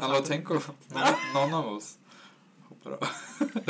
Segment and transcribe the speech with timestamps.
[0.00, 0.60] Hallå, tänk om
[1.34, 1.94] någon, av oss
[2.68, 2.98] hoppar av.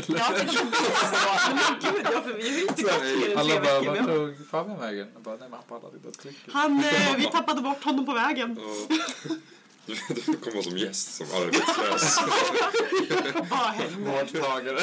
[0.06, 1.54] Ja, tänk om det är så.
[1.54, 3.96] Men gud, ja, för vi har ju inte gått mer än Alla tre bara, veckor.
[3.96, 5.08] vart tog Fabian vägen?
[5.14, 6.50] Jag bara, nej men han pallade inte att trycka.
[6.52, 8.60] Han, eh, vi tappade bort honom på vägen.
[8.60, 9.34] Ja.
[9.86, 12.18] Du du får komma som gäst, som arbetslös.
[13.50, 14.10] Vad hände?
[14.10, 14.80] Vårdtagare.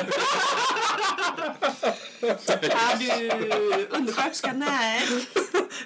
[2.22, 4.54] Är du undersköterska?
[4.54, 5.02] Nej.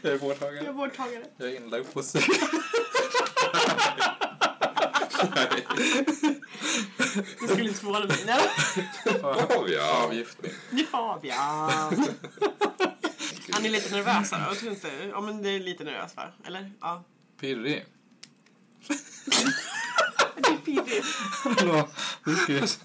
[0.01, 1.23] Jag är Jag är vårdtagare.
[1.37, 2.23] Jag är inlagd på psyk.
[7.39, 8.17] Det skulle inte förvåna mig.
[8.25, 8.39] Nej.
[9.21, 10.03] Fabian.
[10.03, 10.51] Avgiftning.
[10.71, 11.37] Det är Fabian.
[13.51, 14.31] Han är lite nervös.
[14.31, 14.47] här.
[14.47, 14.89] Jag tror inte...
[15.11, 16.23] Ja, men det är lite nervös, va?
[16.45, 16.71] Eller?
[16.81, 17.03] Ja.
[17.39, 17.85] Pirrig.
[20.35, 21.05] Det är pirrigt.
[21.43, 21.87] Hallå,
[22.43, 22.79] skrevs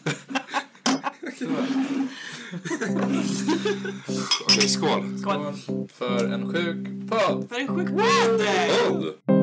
[4.47, 5.19] Okej, skål.
[5.19, 5.55] Skål.
[5.95, 7.49] För en sjuk podd.
[7.49, 9.42] För en sjuk podd!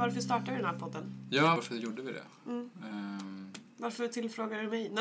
[0.00, 1.12] Varför, startade vi den här podden?
[1.30, 2.22] Ja, varför gjorde vi det?
[2.46, 2.70] Mm.
[2.84, 4.90] Ehm, Varför tillfrågar du mig?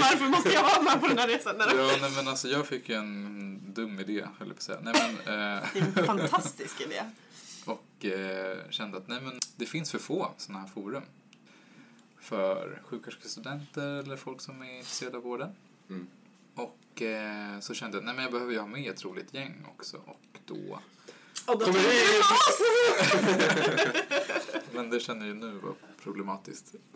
[0.00, 1.54] Varför måste jag vara med på den här resan?
[1.58, 1.66] Nej.
[1.76, 4.78] ja, nej men alltså jag fick ju en dum idé, höll jag på att säga.
[4.82, 7.02] Nej men, eh, Det är en fantastisk idé.
[7.64, 11.02] och eh, kände att nej men det finns för få sådana här forum.
[12.20, 15.50] För sjuksköterskestudenter eller folk som är intresserade av vården.
[15.88, 16.06] Mm.
[16.54, 19.34] Och eh, så kände jag att nej men jag behöver ju ha med ett roligt
[19.34, 19.96] gäng också.
[19.96, 20.80] Och då,
[21.46, 21.88] Och då Kommer hit!
[22.12, 22.60] vi oss!
[24.72, 26.74] men det känner jag ju nu var problematiskt.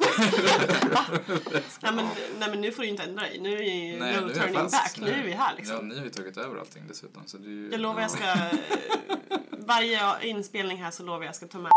[1.82, 2.06] Nej men,
[2.38, 3.38] nej men nu får du inte ändra dig.
[3.40, 4.72] Nu är ju Nej, no nu är jag turning fast.
[4.74, 5.06] back.
[5.06, 5.76] Nu är vi här liksom.
[5.76, 7.22] Ja, ni har ju tagit över allting dessutom.
[7.26, 8.34] Så det är ju, Jag lovar jag ska...
[9.50, 11.72] Varje inspelning här så lovar jag ska ta med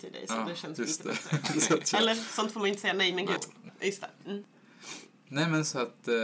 [0.00, 1.36] till dig så Ja, det känns just lite det.
[1.42, 1.60] bättre.
[1.60, 3.36] Så att jag- Eller sånt får man inte säga nej men gud.
[3.80, 4.30] Just det.
[4.30, 4.44] Mm.
[5.28, 6.14] Nej men så att eh,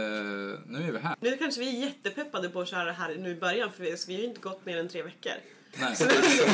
[0.65, 1.15] nu är vi här.
[1.19, 3.95] Nu kanske vi är jättepeppade på att köra det här nu i början för vi,
[4.07, 5.31] vi har ju inte gått mer än tre veckor.
[5.79, 5.95] Nej.
[5.95, 6.05] Så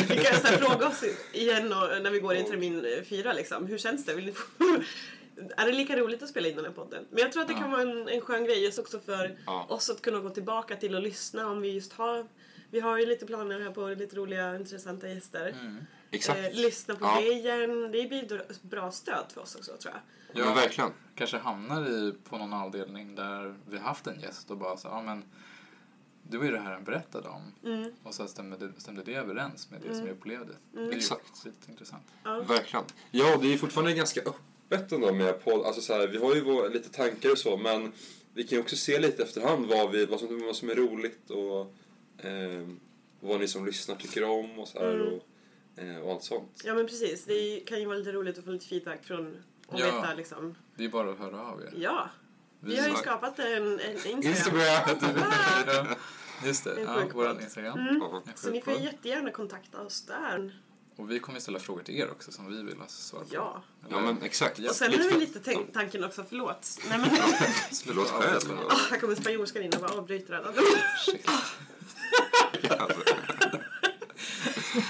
[0.09, 1.03] vi kan så fråga oss
[1.33, 3.65] igen och, när vi går in termin eh, fyra liksom.
[3.67, 4.13] Hur känns det?
[4.13, 4.45] Vill ni få,
[5.57, 7.05] är det lika roligt att spela in den här podden?
[7.09, 7.59] Men jag tror att det Ja.
[7.59, 9.65] kan vara en, en skön grej just också för Ja.
[9.69, 12.27] oss att kunna gå tillbaka till och lyssna om vi just har
[12.71, 15.49] vi har ju lite planer här på lite roliga intressanta gäster.
[15.49, 15.77] Mm.
[16.11, 16.39] Exakt.
[16.39, 17.17] Eh, lyssna på Ja.
[17.21, 17.91] det igen.
[17.91, 20.01] Det blir ett bra stöd för oss också tror jag.
[20.41, 20.89] Ja, men verkligen.
[21.15, 24.87] kanske hamnar i på någon avdelning där vi har haft en gäst och bara så
[24.87, 25.23] ja men
[26.23, 27.41] det var ju det här han berättade om.
[27.65, 27.91] Mm.
[28.03, 30.53] Och så stämde det, stämde det överens med det som jag upplevde.
[30.71, 31.45] Det är Exakt.
[31.45, 32.03] lite intressant.
[32.23, 32.41] Ja.
[32.41, 32.85] Verkligen.
[33.11, 35.65] Ja, det är fortfarande ganska öppet ändå med podd.
[35.65, 37.91] Alltså så här, vi har ju vår, lite tankar och så, men
[38.33, 41.29] vi kan ju också se lite efterhand vad, vi, vad, som, vad som är roligt
[41.29, 41.73] och
[42.25, 42.67] eh,
[43.19, 45.13] vad ni som lyssnar tycker om och så här Mm.
[45.13, 45.23] och,
[45.83, 46.61] eh, och allt sånt.
[46.65, 47.25] ja men precis.
[47.25, 49.85] Det kan ju vara lite roligt att få lite feedback från och Ja.
[49.85, 50.55] veta liksom.
[50.75, 51.73] Det är bara att höra av er.
[51.77, 52.09] Ja.
[52.65, 54.19] Vi har ju skapat en, en Instagram.
[54.19, 55.17] Instagram!
[56.41, 57.41] Ja, Just det, ja, vår.
[57.41, 57.79] Instagram.
[57.79, 58.01] Mm.
[58.35, 60.59] Så ni får jättegärna kontakta oss där.
[60.95, 63.25] Och vi kommer ställa frågor till er också som vi vill ha svar på.
[63.31, 63.63] Ja.
[63.89, 64.59] Ja, men exakt.
[64.59, 65.39] Och sen för- det lite
[65.73, 66.79] tanken också, förlåt.
[66.89, 67.09] Nej men,
[67.85, 68.59] Förlåt själv.
[68.65, 70.53] Åh, här kommer spanjorskan in och bara avbryter alla.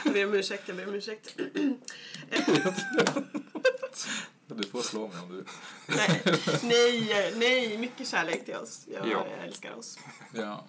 [0.06, 1.36] Jag ber om ursäkt, jag ber om ursäkt.
[4.58, 5.46] Du får slå mig om du
[5.88, 6.22] Nej,
[6.64, 8.86] nej, nej, mycket kärlek till oss.
[8.94, 9.26] Jag Ja.
[9.44, 10.00] älskar oss.
[10.34, 10.66] Ja.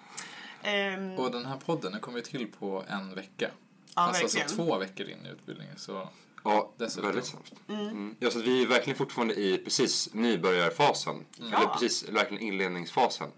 [0.62, 3.50] Ehm, Och den här podden den kom ju till på en vecka.
[3.94, 4.66] Ja, alltså så verkligen.
[4.66, 5.78] två veckor in i utbildningen.
[5.78, 6.08] Så
[6.46, 7.06] Ja, Dessutom.
[7.06, 7.52] väldigt snabbt.
[7.68, 8.16] Mm.
[8.18, 11.24] Ja, så vi är verkligen fortfarande i precis nybörjarfasen.
[11.40, 11.76] Eller Ja.
[11.80, 13.30] precis, verkligen inledningsfasen.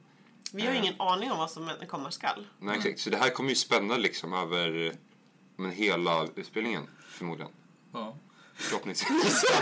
[0.53, 2.47] vi har ingen aning om vad som komma skall.
[2.59, 3.01] Nej, exakt.
[3.01, 4.93] Så det här kommer ju spänna liksom över
[5.57, 7.53] men, hela utbildningen, förmodligen.
[7.93, 8.17] ja.
[8.57, 9.45] Förhoppningsvis.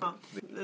[0.00, 0.14] Ja.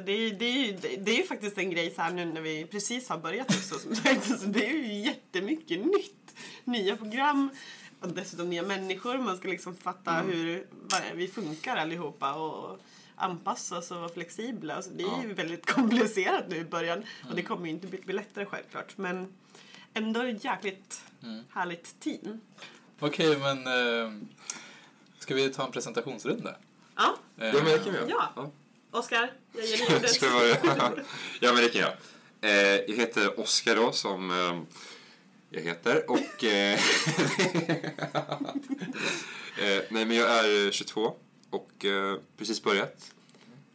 [0.06, 2.66] Det, är, det, är, det är ju faktiskt en grej så här nu när vi
[2.66, 3.78] precis har börjat också.
[3.78, 6.34] som sagt, så Det är ju jättemycket nytt.
[6.64, 7.50] Nya program
[8.00, 9.18] och dessutom nya människor.
[9.18, 12.78] Man ska liksom fatta hur vad vi funkar allihopa och
[13.16, 14.74] anpassa oss och vara flexibla.
[14.74, 18.12] Alltså det är ju väldigt komplicerat nu i början och det kommer ju inte bli
[18.14, 18.98] lättare självklart.
[18.98, 19.32] Men
[19.94, 21.00] ändå ett jäkligt
[21.50, 22.40] härligt team.
[23.00, 24.12] Okej, men eh,
[25.28, 26.56] ska vi ta en presentationsrunda?
[26.96, 28.28] Ja, Eh, ja, men det kan vi göra.
[28.36, 28.50] Ja.
[28.90, 30.10] Oskar, jag ger dig ordet.
[30.10, 30.56] Ska jag börja?
[31.40, 31.92] ja, men det kan jag.
[32.40, 34.60] Eh, jag heter Oskar då, som eh,
[35.50, 36.10] jag heter.
[36.10, 36.44] Och...
[36.44, 36.72] Eh,
[39.58, 41.16] eh, nej, men jag är 22
[41.50, 43.14] och eh, precis börjat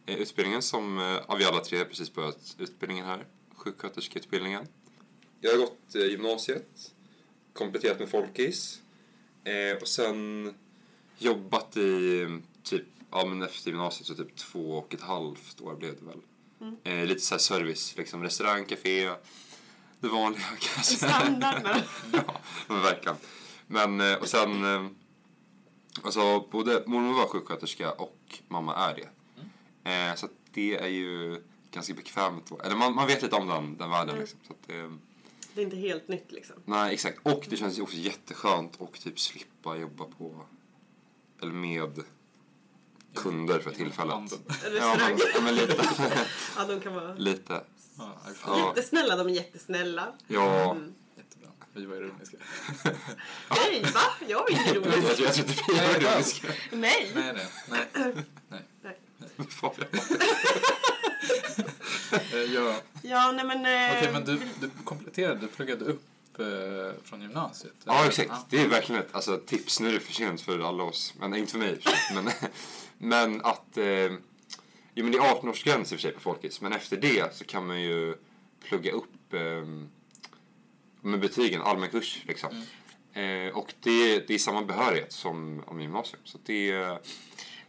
[0.06, 3.26] eh, utbildningen som eh, av vi alla tre precis börjat utbildningen här.
[3.56, 4.66] Sjuksköterskeutbildningen.
[5.40, 6.92] Jag har gått eh, gymnasiet,
[7.52, 8.82] kompletterat med folkis
[9.44, 10.54] eh, och sen
[11.18, 12.26] jobbat i
[12.62, 16.20] typ ja, men efter gymnasiet så typ två och ett halvt år blev det väl.
[16.60, 16.76] Mm.
[16.84, 19.10] Eh, lite så här service, liksom restaurang, café,
[20.00, 20.94] det vanliga kanske.
[20.96, 21.62] Standard.
[21.62, 21.82] men-
[22.26, 23.16] ja, men verkligen.
[23.66, 24.86] Men, eh, och sen, eh,
[26.02, 29.08] alltså både mormor var sjuksköterska och mamma är det.
[29.90, 32.52] Eh, så att det är ju ganska bekvämt.
[32.64, 34.20] Eller man, man vet lite om den, den världen Mm.
[34.20, 34.38] liksom.
[34.46, 34.92] Så att, eh,
[35.54, 36.56] Det är inte helt nytt liksom.
[36.64, 37.18] nej, exakt.
[37.22, 40.46] Och det känns ju också jätteskönt att typ slippa jobba på,
[41.44, 42.02] eller med
[43.14, 44.14] kunder för tillfället.
[44.78, 44.96] Ja,
[45.42, 45.76] men, lite.
[46.56, 47.60] Ja, de kan vara lite.
[47.98, 48.10] Ja.
[48.46, 48.66] Ja.
[48.68, 49.16] jättesnälla.
[49.16, 50.12] De är jättesnälla.
[50.26, 50.70] Ja.
[50.70, 50.94] Mm.
[51.16, 51.48] Jättebra.
[51.72, 52.36] Vi var ironiska.
[53.50, 54.00] Nej, va?
[54.28, 55.20] Jag var inte ironisk.
[55.20, 56.48] jag, tror inte vi är ironiska.
[56.72, 57.12] Nej.
[57.14, 58.14] Nej, nej, nej.
[58.48, 58.62] nej.
[58.82, 59.46] Nej.
[59.48, 59.88] Fabian.
[62.32, 62.74] Eh, Ja.
[63.02, 63.56] Ja, nej men...
[63.66, 66.02] eh, Okej, men du, du kompletterade, du pluggade upp
[66.40, 67.74] eh, från gymnasiet?
[67.84, 68.08] Ja, eller?
[68.08, 68.50] exakt.
[68.50, 69.80] Det är verkligen ett alltså, tips.
[69.80, 71.14] Nu är det för sent för alla oss.
[71.18, 71.80] Men inte för mig
[72.14, 72.30] men,
[72.98, 73.78] men att...
[73.78, 74.12] Eh,
[74.94, 76.60] jo, men det är 18-årsgräns i och för sig på Folkis.
[76.60, 78.16] Men efter det så kan man ju
[78.68, 79.68] plugga upp eh,
[81.00, 82.64] med betygen, allmän kurs liksom.
[83.12, 86.20] Eh, och det, det är samma behörighet som om gymnasium.
[86.24, 86.98] Så det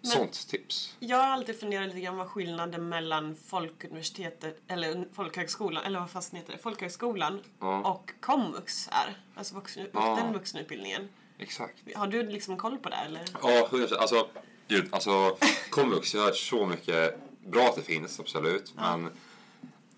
[0.07, 0.95] är sånt tips.
[0.99, 6.33] Jag har alltid funderat lite grann vad skillnaden mellan folkuniversitetet, eller folkhögskolan, eller vad fast
[6.33, 7.81] heter det, folkhögskolan Ja.
[7.91, 9.17] och komvux är.
[9.35, 10.15] Alltså vuxen, Ja.
[10.23, 11.09] den vuxenutbildningen.
[11.39, 11.75] Exakt.
[11.95, 13.25] Har du liksom koll på det eller?
[13.41, 13.97] Ja, 100%.
[13.97, 14.27] Alltså,
[14.67, 15.37] gud, alltså
[15.69, 18.73] komvux, jag har hört så mycket bra att det finns, absolut.
[18.75, 19.09] Men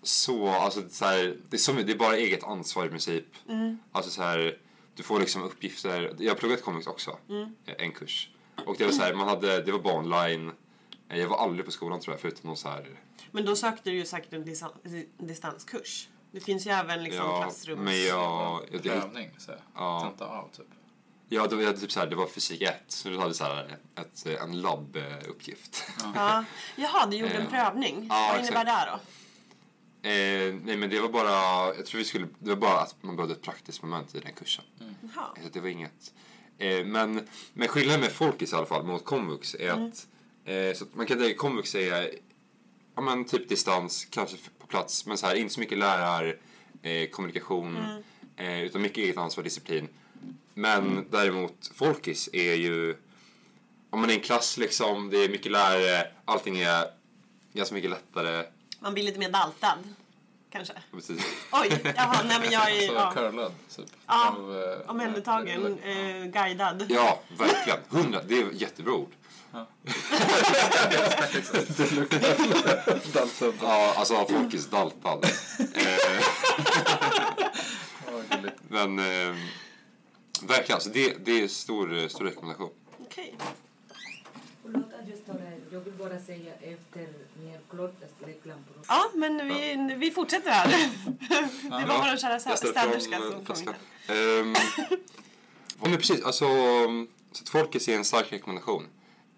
[0.02, 3.24] så, alltså så här, det, är så det är bara eget ansvar i princip.
[3.92, 4.58] Alltså så här,
[4.94, 6.14] du får liksom uppgifter.
[6.18, 7.10] Jag har pluggat komvux också,
[7.66, 8.30] eh, en kurs.
[8.66, 10.28] Och det var så här, man hade, det var.
[11.08, 12.86] Eh, Jag var aldrig på skolan tror jag, förutom någon så här,
[13.30, 14.44] Men då sökte du ju säkert en
[15.26, 16.08] distanskurs.
[16.32, 17.80] Det finns ju även liksom ja, klassrums...
[17.80, 19.60] men jag, jag, Prövning, så här.
[19.74, 20.00] Ja.
[20.00, 20.66] Tenta av, typ.
[21.28, 23.76] ja, det var typ så här, det var fysik 1, så du hade så här
[23.96, 25.84] ett, en labbuppgift.
[26.14, 26.44] Ja.
[26.76, 28.06] Jaha, du gjorde en Eh, prövning.
[28.10, 28.98] ja, vad innebär det då?
[30.08, 31.30] Eh, nej men det var bara,
[31.74, 34.32] jag tror vi skulle, det var bara att man behövde ett praktiskt moment i den
[34.32, 34.64] kursen.
[35.14, 35.26] Jaha.
[35.42, 36.14] Så det var inget.
[36.58, 40.06] Eh, men, men skillnaden med Folkis i alla fall mot komvux är att,
[40.44, 42.10] eh, så att man kan tänka komvux är,
[42.94, 46.36] ja men typ distans, kanske på plats, men så här, inte så mycket lärar,
[46.82, 47.78] eh, kommunikation,
[48.36, 49.88] eh, utan mycket eget ansvar, disciplin.
[50.54, 52.96] Men däremot Folkis är ju,
[53.90, 56.84] om man är en klass liksom, det är mycket lärare, allting är
[57.52, 58.44] ganska mycket lättare.
[58.80, 59.78] Man blir lite mer daltad.
[60.52, 60.74] Kanske.
[60.92, 61.14] Det?
[61.52, 62.86] Oj, jaha, nej men jag är...
[62.86, 63.12] Så Ja.
[63.14, 63.86] curlad, typ.
[64.06, 65.88] Ja, Av, eh, Omhändertagen, Ja.
[65.90, 66.86] eh, guidad.
[66.88, 67.78] Ja, verkligen.
[67.88, 68.22] Hundra.
[68.22, 69.10] Det är ett jättebra ord.
[73.62, 75.24] Ja, alltså folkis daltad.
[75.24, 76.22] Eh,
[78.06, 78.50] Ja.
[78.68, 79.36] Men eh,
[80.42, 82.70] verkligen, alltså det, det är stor, stor rekommendation.
[83.00, 83.34] Okej.
[83.38, 83.54] Att
[85.72, 87.08] jag vill bara säga efter
[87.42, 88.74] ner Klottas reklampro.
[88.88, 90.68] Ja, men vi, vi fortsätter här.
[91.62, 93.74] Det var Ja, vår kära städerska fram, eh, som kom.
[94.06, 94.54] Ehm,
[95.80, 96.44] ja, men precis, alltså
[97.32, 98.86] så att folkis är en stark rekommendation.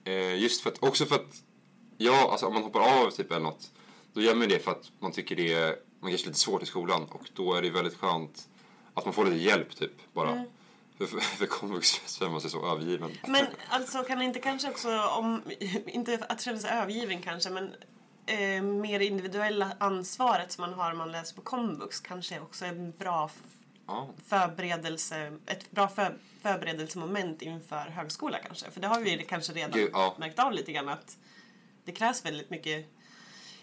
[0.04, 1.42] Eh, just för att, också för att,
[1.96, 3.70] ja, alltså om man hoppar av typ eller något,
[4.12, 6.62] då gör man det för att man tycker det är, man kanske är lite svårt
[6.62, 8.48] i skolan och då är det väldigt skönt
[8.94, 10.30] att man får lite hjälp typ bara.
[10.30, 10.44] Mm.
[11.06, 13.10] För, för, komvux känner man sig så övergiven.
[13.26, 15.42] Men alltså kan det inte kanske också, om,
[15.86, 17.74] inte att känna sig övergiven kanske, men
[18.26, 22.68] eh, mer individuella ansvaret som man har om man läser på komvux kanske också är
[22.68, 23.30] en bra
[23.86, 28.70] Ja, förberedelse, ett bra för, förberedelsemoment inför högskola kanske.
[28.70, 30.16] För det har vi kanske redan Gud, ja.
[30.18, 31.18] märkt av lite grann att
[31.84, 32.86] det krävs väldigt mycket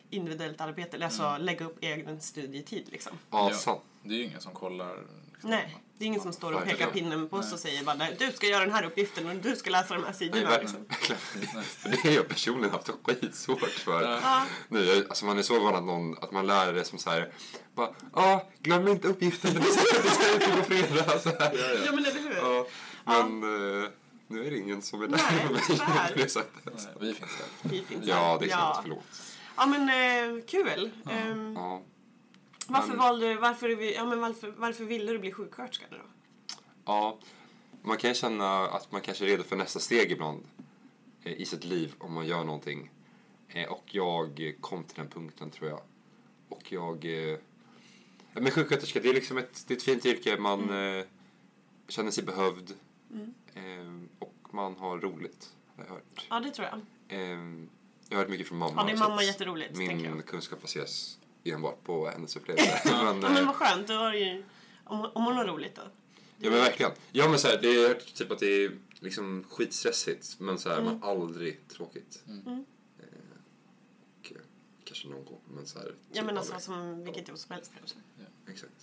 [0.10, 3.20] individuellt arbete, eller alltså lägga upp egen studietid liksom.
[3.32, 3.82] ja, Ja.
[4.04, 5.04] Det är ju ingen som kollar.
[5.32, 5.50] Liksom.
[5.50, 7.10] Nej, det är ingen som står och pekar Verkligen.
[7.10, 9.56] pinnen på oss och säger bara "Nej, du ska göra den här uppgiften och du
[9.56, 10.58] ska läsa de här sidorna.
[10.58, 10.86] Liksom.
[11.84, 14.02] det har jag personligen haft skitsvårt för.
[14.04, 14.20] Ja.
[14.24, 14.44] Ja.
[14.70, 17.32] Nu, alltså man är så van att, någon, att man lär det som så här,
[17.76, 21.20] bara, ja, glöm inte uppgiften, det ska ut på fredag.
[21.20, 21.84] Så här.
[21.86, 22.36] ja, men eller hur?
[22.36, 23.44] Ja, men
[23.84, 23.90] eh,
[24.28, 26.08] nu är det ingen som är där Nej, för mig tyvärr.
[26.14, 26.64] på det sättet.
[26.66, 27.70] Nej, vi finns där.
[27.70, 28.40] Vi finns Ja, här.
[28.40, 28.80] det är sant.
[28.82, 29.04] Förlåt.
[29.58, 30.92] Ja, men eh, kul.
[31.56, 31.82] Ja.
[32.74, 35.98] Varför men- valde du, varför, är ja, men varför, varför ville du bli sjuksköterska då?
[36.86, 37.20] ja,
[37.82, 40.44] man kan känna att man kanske är redo för nästa steg ibland
[41.24, 42.92] eh, i sitt liv om man gör någonting.
[43.50, 45.82] Eh, Och jag kom till den punkten tror jag.
[46.50, 47.06] Och jag...
[47.32, 47.38] eh,
[48.34, 50.38] Men sjuksköterska, det är liksom ett, det är ett fint yrke.
[50.38, 51.06] Man eh,
[51.88, 52.74] känner sig behövd.
[53.54, 53.64] Eh,
[54.20, 56.26] och man har roligt, har jag hört.
[56.30, 56.82] Ja, det tror jag.
[58.10, 58.74] Jag har hört mycket från mamma.
[58.82, 61.20] Ja, din så mamma är jätteroligt, Min kunskap baseras
[61.52, 62.80] enbart på hennes upplevelser.
[62.86, 63.88] men, Ja, men eh, vad skönt.
[63.88, 64.44] Då har ju,
[64.84, 65.82] om, om hon har roligt då.
[66.38, 66.92] ja men verkligen.
[67.12, 70.78] Ja men så här, det är typ att det är liksom skitstressigt men så här,
[70.80, 70.94] Mm.
[70.94, 72.24] men aldrig tråkigt.
[72.28, 72.42] Mm.
[72.48, 72.66] Mm.
[73.00, 73.06] Eh,
[74.20, 74.32] och,
[74.84, 75.96] kanske någon gång, men så här.
[76.12, 76.64] Ja men typ alltså aldrig.
[76.66, 77.98] som vilket jobb som helst kanske.
[78.50, 78.74] Exakt.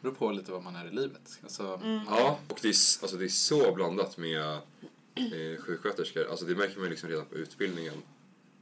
[0.00, 1.38] Det beror på lite vad man är i livet.
[1.42, 2.00] Alltså, Mm.
[2.08, 4.52] Ja, och det är, alltså, det är så blandat med
[5.14, 6.30] eh, sjuksköterskor.
[6.30, 7.94] Alltså det märker man liksom redan på utbildningen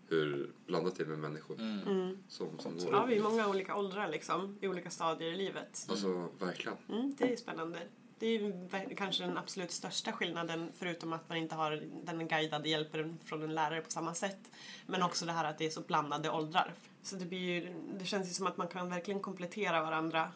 [0.08, 1.80] hur blandat det är med människor mm.
[1.86, 2.18] Mm.
[2.28, 2.92] som, som går.
[2.92, 5.86] Ja, vi är många olika åldrar liksom, i olika stadier i livet.
[5.88, 6.78] Alltså verkligen.
[6.88, 7.78] Mm, det är spännande.
[8.18, 12.68] Det är ju kanske den absolut största skillnaden förutom att man inte har den guidade
[12.68, 14.50] hjälpen från en lärare på samma sätt.
[14.86, 16.74] Men också det här att det är så blandade åldrar.
[17.02, 20.32] Så det, blir ju, det känns ju som att man kan verkligen komplettera varandra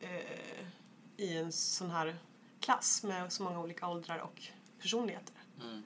[0.00, 0.66] eh,
[1.16, 2.16] i en sån här
[2.60, 4.42] klass med så många olika åldrar och
[4.78, 5.34] personligheter.
[5.62, 5.82] Mm.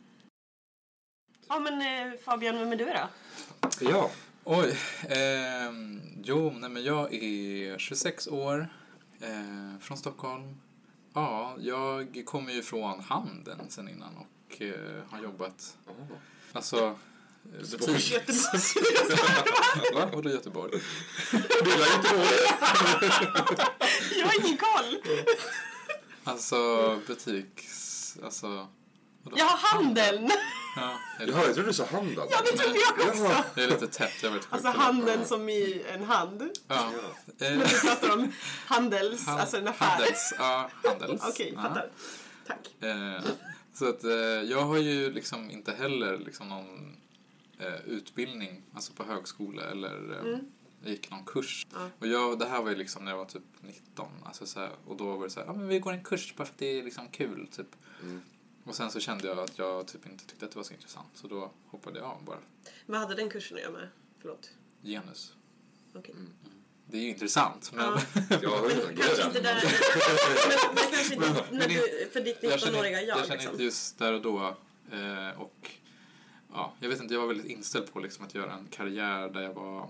[1.49, 3.09] Ja men eh, Fabian, vem är du då?
[3.81, 4.11] Ja.
[4.45, 4.79] Oj.
[5.09, 8.69] ehm, jo, nej men jag är 26 år.
[9.21, 10.57] Eh, från Stockholm.
[11.15, 16.17] Ja, jag kommer ju från handeln sen innan och eh, har jobbat, Oh.
[16.53, 16.77] alltså
[17.55, 18.11] eh, butik.
[18.13, 18.83] Göteborg.
[19.95, 20.09] Va?
[20.13, 20.73] Vadå Göteborg?
[21.33, 22.29] Gillar Göteborg.
[24.19, 25.03] Jag har ingen koll!
[26.25, 26.57] Alltså
[27.07, 28.17] butiks...
[28.25, 28.69] Alltså...
[29.31, 29.37] vadå?
[29.39, 30.31] Ja, handeln!
[30.77, 32.29] Ja, Jaha, jag trodde du sa handeln.
[32.31, 33.45] Ja, det trodde jag också!
[33.55, 36.43] Det är lite tätt, jag vet Alltså handeln som i en hand.
[36.69, 36.91] Ja.
[37.39, 38.33] Men Eh, du pratar om
[38.67, 39.87] handels, han- alltså en affär.
[39.87, 41.23] Handels, ja, handels.
[41.29, 41.63] Okej, Ja.
[41.63, 41.91] fattar.
[42.47, 42.83] Tack.
[42.83, 43.23] Eh,
[43.75, 44.11] så att eh,
[44.51, 46.97] jag har ju liksom inte heller liksom någon
[47.87, 50.41] utbildning, alltså på högskola eller Mm.
[50.83, 51.67] jag gick någon kurs.
[51.75, 51.91] Ja.
[51.99, 54.71] Och jag, det här var ju liksom när jag var typ 19, alltså så här,
[54.87, 56.59] och då var det så här, ja men vi går en kurs bara för att
[56.59, 57.67] det är liksom kul typ.
[58.03, 58.23] Mm.
[58.69, 61.09] Och sen så kände jag att jag typ inte tyckte att det var så intressant
[61.15, 62.39] så då hoppade jag av bara.
[62.87, 63.89] Vad hade den kursen att göra med?
[64.21, 64.51] Förlåt.
[64.83, 65.35] Genus.
[65.95, 66.15] Okej.
[66.87, 68.01] Det är ju intressant men Ja.
[68.43, 69.63] Jag har inte Kanske inte där...
[69.65, 73.19] men, men kanske inte Men- när du, för ditt jag känner, 19-åriga jag.
[73.19, 73.53] jag känner liksom.
[73.53, 74.57] inte just där och då.
[74.93, 75.71] Eh, och
[76.53, 79.41] ja, jag vet inte, jag var väldigt inställd på liksom att göra en karriär där
[79.41, 79.89] jag var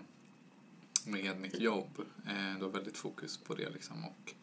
[1.06, 1.98] med mitt jobb.
[2.26, 4.04] Eh, det var väldigt fokus på det liksom.
[4.04, 4.34] Och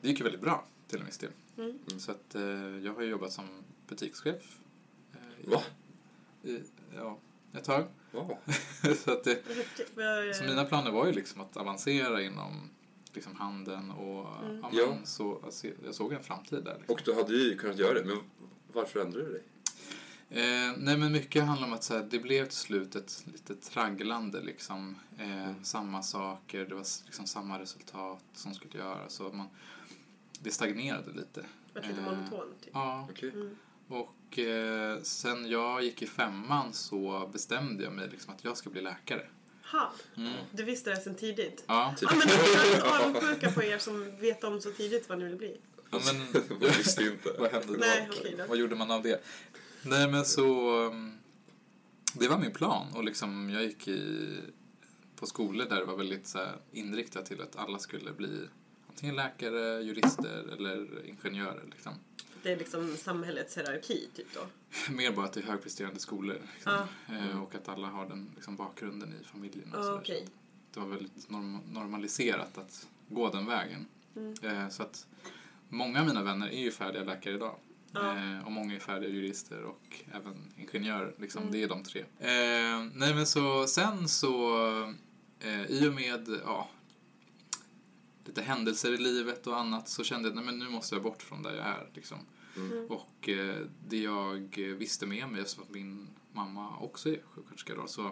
[0.00, 1.30] det gick ju väldigt bra till en viss del.
[1.58, 1.78] Mm.
[1.98, 2.42] Så att eh,
[2.84, 3.44] jag har ju jobbat som
[3.88, 4.58] butikschef.
[5.12, 5.62] Eh, Va?
[6.42, 6.60] I,
[6.96, 7.18] ja,
[7.52, 7.84] ett tag.
[8.10, 8.36] Wow.
[9.04, 9.42] så att det,
[10.34, 12.70] så mina planer var ju liksom att avancera inom
[13.12, 14.58] liksom handeln och Mm.
[14.62, 14.94] ja, Ja.
[14.94, 15.52] men så,
[15.84, 16.74] jag såg en framtid där.
[16.78, 16.94] Liksom.
[16.94, 18.18] Och du hade ju kunnat göra det, men
[18.72, 19.42] varför ändrade du dig?
[20.30, 23.54] Eh, nej men mycket handlar om att så här, det blev till slut ett lite
[23.54, 24.96] tragglande liksom.
[25.18, 29.12] Eh, Samma saker, det var liksom samma resultat som skulle göras.
[29.14, 29.46] Så man,
[30.42, 31.44] det stagnerade lite.
[31.74, 32.60] Vart lite Eh, monotont.
[32.62, 32.70] Typ.
[32.74, 33.30] Ja, Okej.
[33.30, 33.56] Mm.
[33.88, 38.70] och eh, sen jag gick i femman så bestämde jag mig liksom att jag ska
[38.70, 39.26] bli läkare.
[39.72, 40.32] Ha, Mm.
[40.52, 41.64] du visste det sen tidigt.
[41.66, 42.08] Ja, Typ.
[42.12, 45.36] Ja, men jag är avundsjuka på er som vet om så tidigt vad ni vill
[45.36, 45.56] bli.
[45.90, 47.30] ja men Jag visste inte.
[47.38, 47.74] vad hände då?
[47.78, 48.08] Nej,
[48.38, 48.44] då.
[48.48, 49.22] Vad gjorde man av det?
[49.82, 50.76] Nej men så...
[50.86, 51.18] um,
[52.14, 54.38] Det var min plan och liksom jag gick i,
[55.16, 58.48] på skolor där det var väldigt så här, inriktat till att alla skulle bli
[58.92, 61.62] antingen läkare, jurister eller ingenjörer.
[61.70, 61.92] Liksom.
[62.42, 64.40] Det är liksom samhällets hierarki typ då.
[64.92, 66.36] Mer bara till högpresterande skolor.
[66.54, 66.72] Liksom.
[67.08, 67.14] Ja.
[67.14, 69.74] Eh, Och att alla har den liksom, bakgrunden i familjen.
[69.74, 69.94] Och där.
[69.94, 70.26] okej.
[70.74, 73.86] Det var väldigt norm normaliserat att gå den vägen.
[74.16, 74.34] Mm.
[74.42, 75.06] Eh, Så att
[75.68, 77.56] många av mina vänner är ju färdiga läkare idag.
[77.92, 78.16] Ja.
[78.16, 81.14] Eh, och många är färdiga jurister och även ingenjörer.
[81.18, 81.42] Liksom.
[81.42, 81.52] Mm.
[81.52, 82.00] Det är de tre.
[82.00, 84.58] Eh, nej men så sen så
[85.40, 86.68] eh, i och med ja,
[88.24, 91.02] lite händelser i livet och annat så kände jag att nej, men nu måste jag
[91.02, 91.90] bort från där jag är.
[91.94, 92.18] Liksom.
[92.56, 92.86] Mm.
[92.86, 93.56] Och eh,
[93.88, 98.06] det jag visste med mig, eftersom att min mamma också är sjuksköterska då, så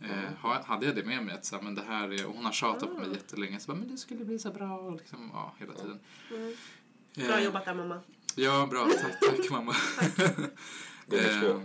[0.00, 2.34] eh, ha- hade jag det med mig att så här, men det här är, och
[2.34, 3.14] hon har tjatat på mig Ah.
[3.14, 5.98] jättelänge, så bara, men det skulle bli så bra och liksom, ja, hela tiden.
[6.30, 6.54] Mm.
[7.14, 8.00] Bra Eh, jobbat där mamma.
[8.34, 8.88] Ja, bra.
[9.02, 9.72] Tack, tack mamma.
[11.10, 11.16] Två.
[11.16, 11.60] Eh,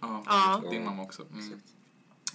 [0.00, 0.62] ja, Ja.
[0.70, 1.26] din mamma också.
[1.32, 1.60] Mm.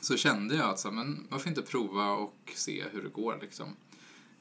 [0.02, 3.38] Så kände jag att så här, men varför inte prova och se hur det går
[3.42, 3.76] liksom.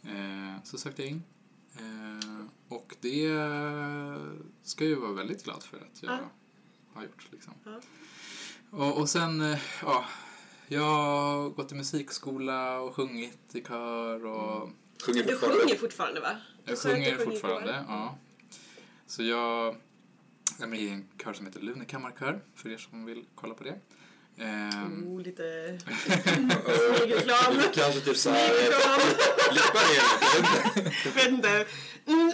[0.03, 1.23] Eh, så sökte jag in.
[1.77, 3.29] Eh, och det
[4.63, 6.19] ska jag vara väldigt glad för att jag Ja.
[6.95, 7.27] har gjort.
[7.31, 7.55] Liksom.
[7.65, 7.81] Ja.
[8.71, 10.05] Och, och sen, eh, ja,
[10.69, 14.71] jag har gått i musikskola och sjungit i kör och
[15.07, 15.61] Sjunger Du fortfarande?
[15.61, 16.37] sjunger fortfarande va?
[16.65, 18.19] Du jag sjunger sjunger fortfarande, ja.
[19.07, 19.77] Så jag
[20.61, 23.65] är med i en kör som heter Lune kammarkör, för er som vill kolla på
[23.65, 23.81] det.
[24.39, 25.43] Ehm, Oh, lite
[26.99, 27.55] smygreklam.
[27.75, 28.49] Kanske typ såhär...
[28.49, 29.01] Smygreklam.
[29.53, 30.03] Lippa ner
[30.93, 31.11] lite.
[31.15, 31.67] Vet inte.
[32.07, 32.33] Mm,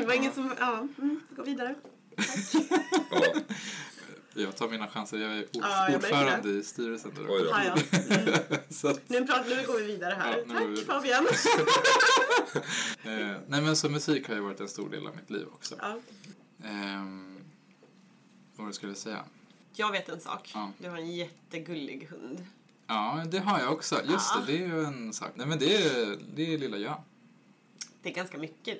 [0.00, 0.54] det var ingen som...
[0.60, 1.74] Ja, mm, gå vidare.
[3.10, 3.22] Ja.
[4.34, 7.10] jag tar mina chanser, jag är ord- Ja, jag ordförande i styrelsen.
[7.14, 7.26] Där.
[7.28, 7.48] Oj då.
[7.50, 7.98] Ja, ja.
[8.16, 8.34] Mm.
[8.70, 10.36] så att, Nu, pratar, nu går vi vidare här.
[10.36, 10.84] Ja, vi Tack vidare.
[10.86, 11.26] Fabian.
[13.20, 15.74] eh, nej men så musik har ju varit en stor del av mitt liv också.
[15.80, 15.98] Ja.
[16.64, 17.36] Ehm,
[18.56, 19.24] vad du skulle säga.
[19.78, 20.50] Jag vet en sak.
[20.54, 20.70] Ja.
[20.78, 22.46] Du har en jättegullig hund.
[22.86, 23.94] Ja, det har jag också.
[24.04, 24.40] Just Ja.
[24.46, 25.30] det, det är ju en sak.
[25.34, 27.02] Nej, men det är, det är lilla jag.
[28.02, 28.78] Det är ganska mycket.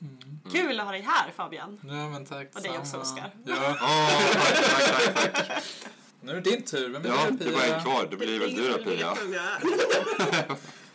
[0.00, 0.40] Mm.
[0.52, 1.80] Kul att ha dig här Fabian.
[1.82, 2.96] Ja, men tack Och dig också.
[2.96, 3.30] Oskar.
[3.44, 5.62] Ja, Åh, tack, tack, tack, tack.
[6.20, 6.88] nu är det din tur.
[6.88, 8.06] Vem är Ja, det, det var en kvar.
[8.10, 9.16] Det blir väl ingen du då, Pia?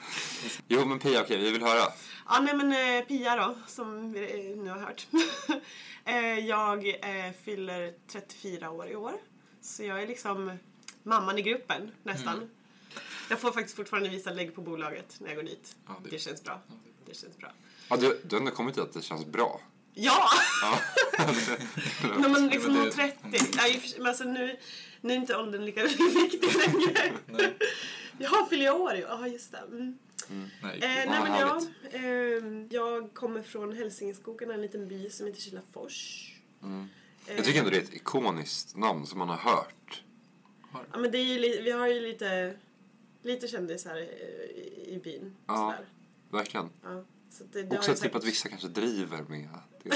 [0.67, 1.83] Jo, men Pia, okej, vi vill höra.
[2.29, 5.07] Ja, nej men eh, Pia då, som vi eh, nu har hört.
[6.05, 9.13] eh, jag eh, fyller 34 år i år.
[9.61, 10.57] Så jag är liksom
[11.03, 12.35] mamman i gruppen, nästan.
[12.37, 12.49] Mm.
[13.29, 15.75] Jag får faktiskt fortfarande visa lägg på bolaget när jag går dit.
[15.87, 16.09] Ja, det...
[16.09, 16.61] det- känns bra.
[17.05, 17.51] Det känns bra.
[17.89, 19.61] Ja, du, du har ändå kommit till att det känns bra.
[19.93, 20.29] Ja!
[20.61, 20.79] Ja.
[22.19, 23.17] När man liksom det- 30.
[23.57, 24.57] Ja, i och för sig, men alltså nu,
[25.01, 27.13] nu är inte åldern lika viktig längre.
[27.27, 27.57] Nej.
[28.23, 28.93] Jaha, fyller jag år?
[28.95, 29.57] Ja, just det.
[29.57, 29.97] Mm.
[30.63, 30.73] Nej.
[30.75, 31.63] Eh, nej, Ja, men jag,
[31.93, 36.27] eh, jag kommer från Hälsingeskogen, en liten by som heter Kilafors.
[36.63, 36.87] Mm.
[37.27, 40.03] Eh, Jag tycker ändå det är ett ikoniskt namn som man har hört.
[40.73, 42.57] Ja, men det är ju, li- vi har ju lite,
[43.21, 45.35] lite kändisar i, i, i byn.
[45.47, 45.55] Ja.
[45.55, 45.85] Sådär.
[46.31, 46.69] Verkligen.
[46.83, 47.03] Ja.
[47.31, 49.49] Så det, Också typ säkert- att vissa kanske driver med
[49.83, 49.89] det.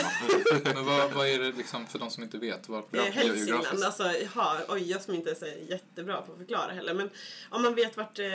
[0.75, 2.69] Men vad, vad är det liksom för de som inte vet?
[2.69, 4.03] Vad, Eh, Hälsingland, alltså,
[4.35, 6.93] ja, oj, jag som inte är så jättebra på att förklara heller.
[6.93, 7.09] Men
[7.49, 8.25] om man vet vart eh,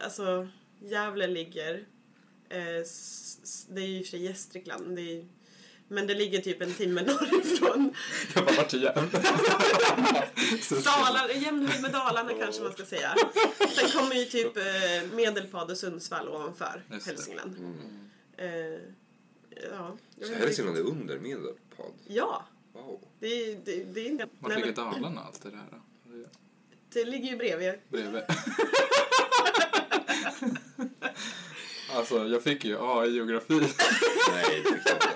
[0.00, 0.48] alltså,
[0.82, 1.74] Gävle ligger.
[2.48, 2.58] Eh,
[3.68, 4.96] det är ju i och för sig Gästrikland.
[4.96, 5.26] Det är,
[5.92, 7.94] men det ligger typ en timme norrifrån.
[8.34, 8.78] Jag bara, vart är?
[10.84, 13.14] Dalarna, jämnhöjd med Dalarna kanske man ska säga.
[13.76, 14.62] Sen kommer ju typ eh,
[15.12, 17.10] Medelpad och Sundsvall ovanför Just det.
[17.12, 17.56] Hälsingland.
[17.58, 17.74] Mm.
[18.36, 18.78] Eh,
[19.70, 19.96] ja,
[20.26, 20.90] Så Hälsingland inte.
[20.90, 21.92] är under Medelpad?
[22.06, 22.44] Ja,
[22.74, 23.00] Wow.
[23.20, 25.64] det, är- det, det, är en- Vart nej, ligger men Dalarna allt det där?
[25.70, 25.76] då?
[26.92, 27.72] Det ligger ju bredvid.
[27.88, 28.22] Bredvid.
[31.96, 33.54] alltså, jag fick ju A i geografi.
[33.54, 33.64] Nej,
[34.46, 35.08] det fick jag inte.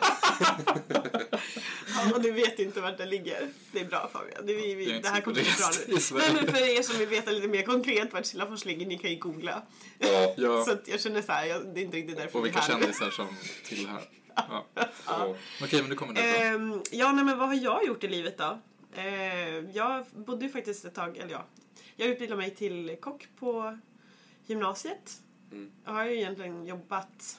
[1.88, 3.49] Ja, och du vet inte vart det ligger.
[3.73, 4.47] Det är bra Fabian.
[4.47, 6.19] Det, vi, vi, inte det här kommer bli bra nu.
[6.19, 9.11] Nej, men för er som vill veta lite mer konkret vart Kilafors ligger, ni kan
[9.11, 9.62] ju googla.
[9.99, 10.35] Ja.
[10.37, 12.49] Ja, Så att jag känner så här, jag, det är inte riktigt därför och vi
[12.49, 12.81] är vilka här.
[12.81, 13.27] kändisar som
[13.64, 14.01] tillhör.
[14.37, 14.66] Ja.
[15.07, 15.37] Ja.
[15.62, 16.72] Okej, men du kommer därifrån.
[16.72, 18.59] Ehm, ja, nej, men vad har jag gjort i livet då?
[18.96, 21.44] Ehm, jag bodde ju faktiskt ett tag, eller ja,
[21.96, 23.79] jag utbildade mig till kock på
[24.46, 25.12] gymnasiet.
[25.53, 25.70] Mm.
[25.85, 27.38] Jag har ju egentligen jobbat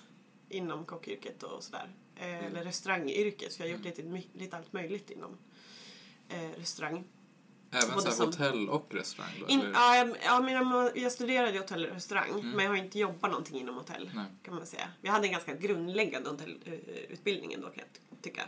[0.49, 1.89] inom kockyrket och sådär.
[2.19, 2.45] Eh, Mm.
[2.45, 5.37] Eller restaurangyrket, för jag har gjort lite, lite allt möjligt inom
[6.29, 7.03] eh, restaurang.
[7.71, 9.47] Även både så här som- hotell och restaurang då?
[9.47, 10.53] In, ja, jag, ja, men
[11.01, 12.49] jag, studerade i hotell och restaurang, Mm.
[12.49, 14.09] men jag har inte jobbat någonting inom hotell.
[14.15, 14.25] Nej.
[14.43, 14.89] kan man säga.
[15.01, 18.41] Vi hade en ganska grundläggande hotellutbildning ändå kan jag tycka.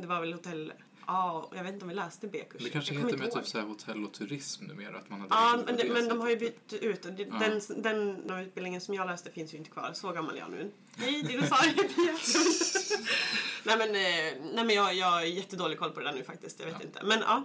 [0.00, 0.72] Det var väl hotell...
[1.12, 2.62] Ja, jag vet inte om vi läste B-kurs.
[2.64, 4.98] Det kanske heter med inte typ så här hotell och turism numera.
[4.98, 7.04] Att man hade Ja, men, det, men de har ju bytt ut.
[7.04, 7.10] Ja.
[7.10, 9.90] Den, den, den utbildningen som jag läste finns ju inte kvar.
[9.94, 10.70] Så gammal är jag nu.
[10.96, 11.90] Hej dinosaurier!
[13.64, 16.60] nej men, eh, nej, men jag, jag har jättedålig koll på det där nu faktiskt.
[16.60, 16.86] Jag vet Ja.
[16.86, 17.02] inte.
[17.04, 17.44] Men ja.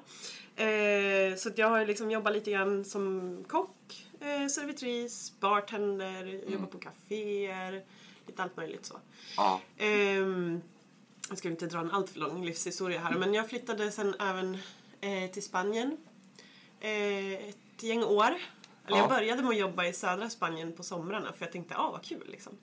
[0.63, 6.54] Eh, så jag har liksom jobbat lite grann som kock, eh, servitris, bartender, Mm.
[6.54, 7.84] jobbat på kaféer.
[8.28, 8.99] Lite allt möjligt så.
[9.38, 9.62] Ja.
[9.78, 10.62] Ehm,
[11.29, 14.57] jag ska inte dra en allt för lång livshistoria här, men jag flyttade sen även
[15.01, 15.97] eh, till Spanien
[16.79, 18.25] eh, ett gäng år.
[18.25, 18.38] Eller
[18.88, 18.97] Ja.
[18.97, 22.03] jag började med att jobba i södra Spanien på somrarna för jag tänkte, ah vad
[22.03, 22.53] kul liksom.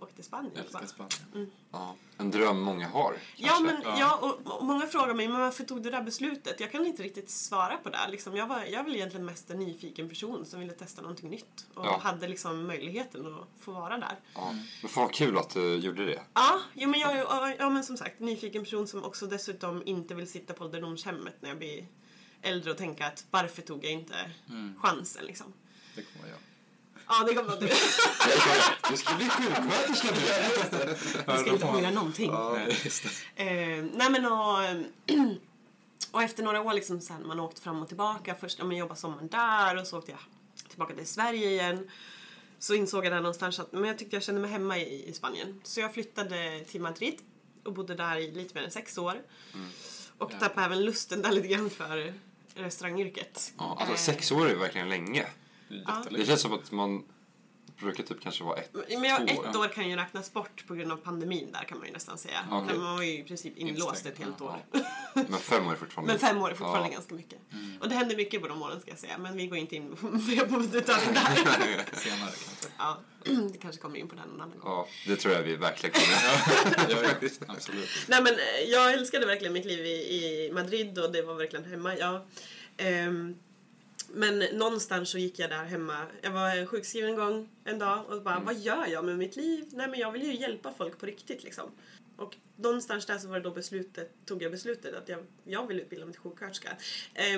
[0.00, 0.52] Åkte till Spanien.
[0.54, 0.86] Jag älskar.
[0.86, 1.50] Spanien.
[1.72, 1.94] ja.
[2.18, 3.14] En dröm många har.
[3.36, 3.64] Ja, kanske.
[3.64, 3.96] men, Ja.
[4.00, 4.16] ja.
[4.46, 6.60] och, och många frågar mig, men varför tog du det där beslutet?
[6.60, 7.98] Jag kan inte riktigt svara på det.
[8.10, 11.30] Liksom, jag, var, jag är väl egentligen mest en nyfiken person som ville testa någonting
[11.30, 11.66] nytt.
[11.74, 11.98] Och Ja.
[12.02, 14.16] hade liksom möjligheten att få vara där.
[14.34, 14.52] Ja.
[14.82, 16.22] Men fan vad kul att du gjorde det.
[16.34, 19.82] Ja, jo, men jag är ja, ja, men som sagt nyfiken person som också dessutom
[19.86, 21.86] inte vill sitta på ålderdomshemmet när jag blir
[22.42, 24.74] äldre och tänka att varför tog jag inte Mm.
[24.82, 25.52] chansen liksom.
[25.94, 26.38] Det kommer jag.
[27.10, 27.66] Ja, det kommer du.
[28.90, 30.96] Du ska bli sjuksköterska nu.
[31.26, 32.30] Jag ska inte ångra någonting.
[33.36, 33.46] Eh,
[33.94, 34.58] nej men och,
[36.12, 38.34] och efter några år liksom sen man åkt fram och tillbaka.
[38.40, 40.20] Först ja, men jobbade sommaren där och så åkte jag
[40.68, 41.90] tillbaka till Sverige igen.
[42.58, 45.12] Så insåg jag där någonstans att men jag tyckte jag kände mig hemma i, i
[45.12, 45.60] Spanien.
[45.64, 47.18] Så jag flyttade till Madrid
[47.64, 49.22] och bodde där i lite mer än sex år.
[50.18, 50.38] Och Ja.
[50.38, 52.14] tappade även lusten där lite grann för
[52.54, 53.52] restaurangyrket.
[53.58, 55.26] Ja, alltså sex år är verkligen länge.
[55.70, 55.92] Ja.
[55.92, 56.26] Det jättelänge.
[56.26, 57.04] känns som att man
[57.80, 60.74] brukar typ kanske vara ett, Men jag, två ett år kan ju räknas bort på
[60.74, 62.38] grund av pandemin där kan man ju nästan säga.
[62.48, 64.44] För Man var ju i princip inlåst ett helt ja.
[64.46, 64.82] år.
[65.14, 66.12] Men fem år är fortfarande...
[66.12, 66.92] Men fem år är fortfarande Ja.
[66.92, 67.38] ganska mycket.
[67.80, 69.18] Och det hände mycket på de åren ska jag säga.
[69.18, 71.34] Men vi går inte in mer på detaljer där.
[71.96, 72.68] Senare kanske.
[72.78, 72.98] ja,
[73.52, 74.70] det kanske kommer in på den någon annan gång.
[74.70, 76.08] Ja, det tror jag vi verkligen kommer
[76.90, 77.88] Ja, ja, absolut.
[78.08, 81.64] Nej men eh, jag älskade verkligen mitt liv i, i Madrid och det var verkligen
[81.64, 81.96] hemma.
[81.96, 82.26] Ja.
[82.76, 83.36] Ehm,
[84.12, 86.06] men någonstans så gick jag där hemma.
[86.22, 89.64] Jag var sjukskriven en gång en dag och bara, vad gör jag med mitt liv?
[89.72, 91.70] Nej men jag vill ju hjälpa folk på riktigt liksom.
[92.16, 95.80] Och någonstans där så var det då beslutet, tog jag beslutet att jag, jag vill
[95.80, 96.76] utbilda mig till sjuksköterska.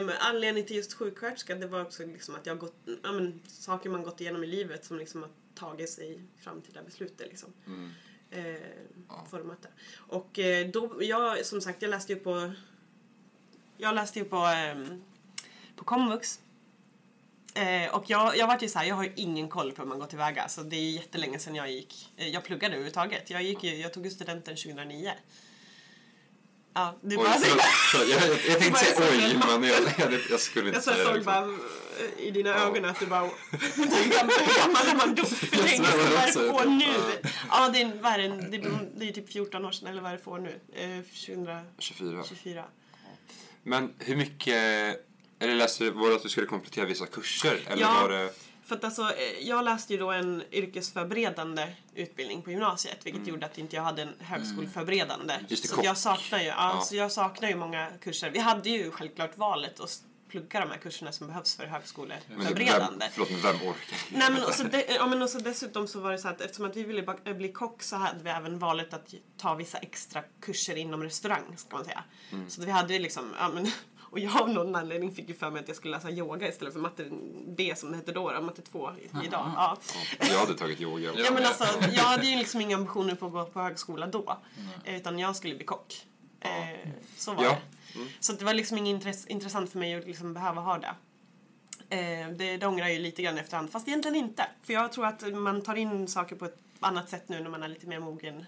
[0.01, 3.91] Um, anledningen till just sjuksköterska det var också liksom att jag gått, ja, men, saker
[3.91, 7.29] man gått igenom i livet som liksom har tagit sig fram till det här beslutet.
[7.29, 7.53] Liksom.
[7.67, 7.91] Mm.
[8.31, 8.63] Eh,
[9.09, 9.27] Ja.
[9.31, 9.69] format det.
[9.97, 12.53] Och eh, då, jag, som sagt, jag läste ju på,
[13.77, 15.03] jag läste ju på, ehm,
[15.77, 16.41] på komvux.
[17.55, 19.88] Eh, och jag, jag vart ju så här, jag har ju ingen koll på hur
[19.88, 20.49] man går tillväga.
[20.49, 23.31] Så det är jättelänge sedan jag gick, eh, jag pluggade överhuvudtaget.
[23.31, 25.12] Jag, gick ju, jag tog ju studenten 2009.
[26.75, 27.62] Ja, det Oj, var förlåt,
[27.93, 28.09] förlåt.
[28.11, 28.99] Jag, jag, jag tänkte säga
[29.41, 29.81] bara oj, men jag,
[30.12, 31.21] jag, jag skulle inte Jag säga såg det.
[31.21, 32.57] bara eh, i dina Ja.
[32.57, 33.21] ögon att du bara...
[33.51, 35.23] Hur gammal är man då?
[35.23, 36.85] Hur länge Jag det också- för år nu?
[37.51, 40.03] Ja, det är, vad är det, det, är, det är typ 14 år sedan, eller
[40.03, 40.61] vad är det för nu?
[40.75, 41.62] Eh, 24.
[41.77, 42.65] 2024.
[43.62, 45.09] Men hur mycket...
[45.43, 47.61] Eller läste du, var det att du skulle komplettera vissa kurser?
[47.67, 48.01] Eller Ja.
[48.03, 48.31] var det...
[48.65, 53.47] För att alltså, eh, jag läste ju då en yrkesförberedande utbildning på gymnasiet vilket gjorde
[53.47, 55.35] att inte jag hade en högskoleförberedande.
[55.35, 55.47] Mm.
[55.49, 56.81] Just det, så jag saknar ju, ja, Ja.
[56.81, 58.31] Så jag saknar ju många kurser.
[58.31, 62.97] Vi hade ju självklart valet att plugga de här kurserna som behövs för högskoleförberedande.
[62.99, 63.99] vem, förlåt, men vem orkar?
[64.11, 66.41] Nej men och så, de, ja, men och så dessutom så var det så att
[66.41, 67.03] eftersom att vi ville
[67.35, 71.77] bli kock så hade vi även valet att ta vissa extra kurser inom restaurang ska
[71.77, 72.05] man säga.
[72.33, 72.51] Mm.
[72.51, 73.71] Så vi hade ju liksom, ja men
[74.12, 76.72] och jag av någon anledning fick ju för mig att jag skulle läsa yoga istället
[76.72, 77.07] för matte
[77.46, 79.51] B som det hette då, då matte 2 i- idag.
[79.57, 79.77] Ja.
[80.20, 81.05] Ja, jag hade tagit yoga.
[81.05, 81.12] Ja.
[81.16, 84.38] Ja men alltså, jag hade ju liksom inga ambitioner på att gå på högskola då.
[84.85, 86.07] Eh, Utan jag skulle bli kock.
[86.40, 87.51] Eh, så var Ja.
[87.51, 87.98] det.
[88.20, 90.94] Så det var liksom inget intress- intressant för mig att liksom behöva ha det.
[91.90, 92.57] Eh, det.
[92.57, 94.46] Det ångrar jag ju lite grann efterhand, fast egentligen inte.
[94.62, 97.62] För jag tror att man tar in saker på ett annat sätt nu när man
[97.62, 98.44] är lite mer mogen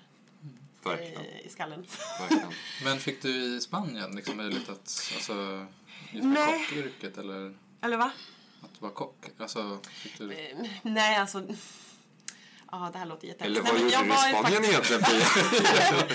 [0.91, 1.23] Verkligen.
[1.25, 1.87] i skallen.
[2.21, 2.53] verkligen.
[2.85, 4.79] Men fick du i Spanien liksom möjlighet att,
[5.15, 5.67] alltså,
[6.11, 6.65] just med Nej.
[6.69, 8.11] kockyrket eller Eller va?
[8.63, 9.27] att vara kock?
[9.39, 10.33] Alltså, fick du...
[10.33, 11.43] Eh, Nej, alltså...
[12.73, 13.73] Ja, det här låter Eller jättehemskt.
[13.73, 15.27] vad Nej, men gjorde jag du i Spanien egentligen, Pia?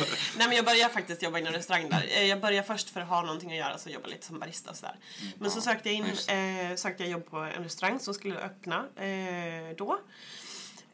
[0.37, 2.05] Nej men jag började faktiskt jobba inom restaurang där.
[2.09, 4.69] Eh, Jag började först för att ha någonting att göra så jobba lite som barista
[4.71, 4.95] och sådär.
[5.37, 8.77] Men så sökte jag in, eh, sökte jag jobb på en restaurang som skulle öppna
[8.95, 9.99] eh, då.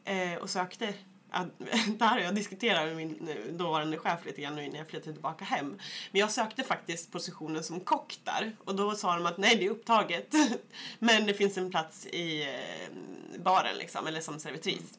[0.04, 0.94] Eh, och sökte
[1.32, 1.46] Ja,
[1.98, 4.88] det här har jag diskuterat med min eh, dåvarande chef lite grann nu innan jag
[4.88, 5.78] flyttade tillbaka hem.
[6.12, 9.66] Men jag sökte faktiskt positionen som kock där och då sa de att nej det
[9.66, 10.34] är upptaget.
[10.98, 14.98] Men det finns en plats i eh, baren liksom, eller som servitris.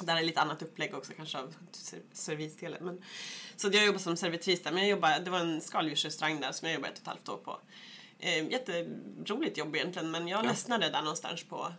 [0.00, 2.84] Där är lite annat upplägg också kanske av ser- servisdelen.
[2.84, 3.02] Men,
[3.56, 4.70] så jag jobbade som servitris där.
[4.72, 7.28] Men jag jobbade, det var en skaldjursrestaurang där som jag jobbade ett och ett halvt
[7.28, 7.58] år på.
[8.18, 10.48] Eh, jätteroligt jobb egentligen men jag Ja.
[10.48, 11.72] ledsnade där någonstans på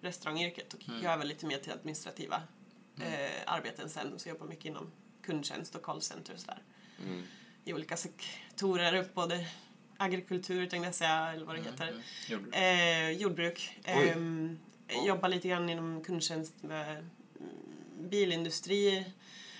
[0.00, 2.42] restaurangyrket och gick över lite mer till administrativa
[3.00, 4.18] eh, arbeten sen.
[4.18, 4.90] Så jag jobbar mycket inom
[5.22, 6.62] kundtjänst och callcenter och sådär.
[7.02, 7.22] Mm.
[7.64, 9.46] I olika sektorer, både
[9.96, 12.02] agrikultur tänkte jag säga, eller vad det heter.
[12.28, 12.54] Jordbruk.
[12.54, 13.78] Eh, jordbruk.
[13.84, 14.58] Ehm,
[15.06, 17.08] jobbar lite grann inom kundtjänst med mm,
[17.98, 19.04] bilindustri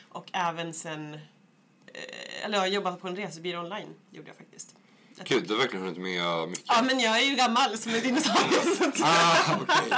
[0.08, 4.76] och även sen eh, eller jag jobbade på en resebyrå online gjorde jag faktiskt.
[5.24, 6.64] Gud, du har verkligen hunnit med mycket.
[6.66, 9.92] Ja men jag är ju gammal som en dinosaurie Ah, okej.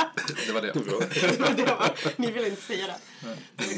[0.46, 0.72] Det var det.
[1.56, 2.98] det var, ni vill inte säga det.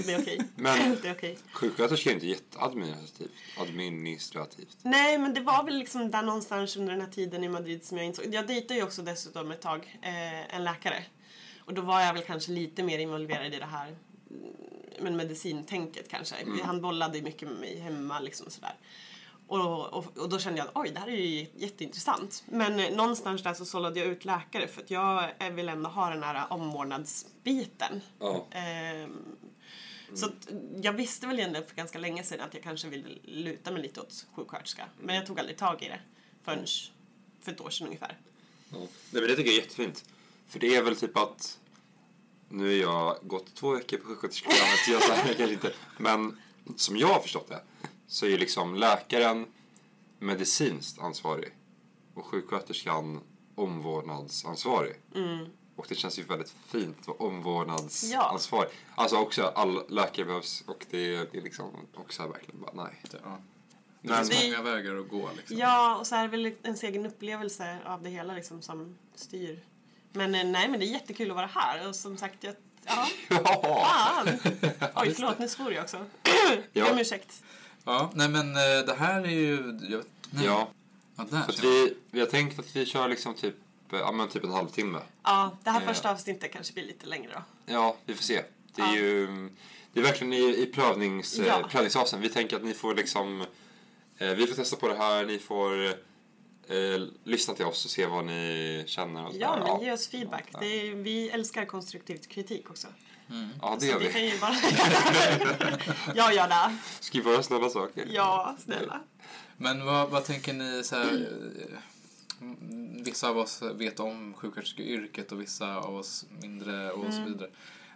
[0.06, 0.40] Det är okej.
[0.56, 1.38] Men- Det är okej.
[1.52, 3.30] Sjuksköterska är inte jätteadministrativt.
[3.58, 4.76] Administrativt.
[4.82, 7.96] Nej, men det var väl liksom där någonstans under den här tiden i Madrid som
[7.96, 8.34] jag insåg.
[8.34, 11.04] Jag dejtade ju också dessutom ett tag eh, en läkare.
[11.58, 13.96] Och då var jag väl kanske lite mer involverad i det här mm,
[15.00, 16.34] men medicintänket kanske.
[16.64, 18.74] Han bollade mycket med mig hemma liksom sådär.
[19.50, 22.44] Och, och, och då kände jag att oj, det här är ju jätteintressant.
[22.46, 25.90] Men eh, någonstans där så sållade jag ut läkare för att jag eh, vill ändå
[25.90, 28.00] ha den här omvårdnadsbiten.
[28.18, 28.46] Ja.
[28.50, 29.36] Ehm,
[30.14, 30.48] Så att
[30.82, 34.00] jag visste väl egentligen för ganska länge sedan att jag kanske ville luta mig lite
[34.00, 34.84] åt sjuksköterska.
[35.00, 36.00] Men jag tog aldrig tag i det
[36.44, 36.66] förrän
[37.40, 38.18] för ett år sedan ungefär.
[38.70, 38.78] Ja.
[38.78, 40.04] Nej, men det tycker jag är jättefint.
[40.48, 41.58] För det är väl typ att...
[42.48, 45.72] Nu har jag gått två veckor på sjuksköterskeprogrammet, så jag säger kanske inte.
[45.98, 46.40] Men
[46.76, 47.60] som jag har förstått det
[48.10, 49.46] så är ju liksom läkaren
[50.18, 51.52] medicinskt ansvarig
[52.14, 53.20] och sjuksköterskan
[53.54, 54.96] omvårdnadsansvarig.
[55.14, 55.46] Mm.
[55.76, 58.70] Och det känns ju väldigt fint att vara omvårdnadsansvarig.
[58.94, 63.02] Alltså också, all läkare behövs och det är, det liksom också verkligen bara nej.
[63.12, 63.18] Ja.
[64.02, 65.56] Det Men- finns Det- många vägar att gå liksom.
[65.58, 69.64] Ja, och så är det väl ens egen upplevelse av det hela liksom som styr.
[70.12, 72.54] Men eh, nej, men det är jättekul att vara här och som sagt, jag,
[72.86, 73.84] ja, Ja!
[74.24, 74.28] fan.
[74.96, 76.04] Oj, förlåt, nu svor jag också.
[76.72, 77.42] Jag ber om ursäkt.
[77.90, 79.78] Ja, nej men eh, det här är ju...
[79.90, 80.44] Jag vet, nej.
[80.46, 80.68] Ja,
[81.16, 81.62] ja där jag.
[81.62, 83.54] vi, vi har tänkt att vi kör liksom typ,
[83.92, 84.98] eh, ja, men typ en halvtimme.
[85.22, 85.86] Ja, det här Ja.
[85.86, 87.42] första avsnittet kanske blir lite längre då.
[87.72, 88.42] Ja, vi får se.
[88.74, 88.94] Det är Ja.
[88.96, 89.26] ju
[89.92, 91.60] det är verkligen i, i prövnings, Ja.
[91.60, 92.20] eh, prövningsfasen.
[92.20, 93.40] Vi tänker att ni får liksom,
[94.18, 98.06] eh, vi får testa på det här, ni får eh, lyssna till oss och se
[98.06, 99.26] vad ni känner.
[99.26, 99.72] Och så Ja, där.
[99.72, 100.44] men ge oss feedback.
[100.60, 102.88] Det är, vi älskar konstruktiv kritik också.
[103.62, 104.12] Ja, det Så gör vi vi.
[104.12, 104.54] kan ju bara...
[106.14, 106.76] ja, gör det.
[107.00, 108.06] Ska vi göra snälla saker?
[108.10, 109.00] Ja, snälla.
[109.56, 111.28] Men vad, vad tänker ni så här,
[112.40, 117.22] eh, mm, Vissa av oss vet om sjuksköterskeyrket och vissa av oss mindre och så
[117.22, 117.50] vidare.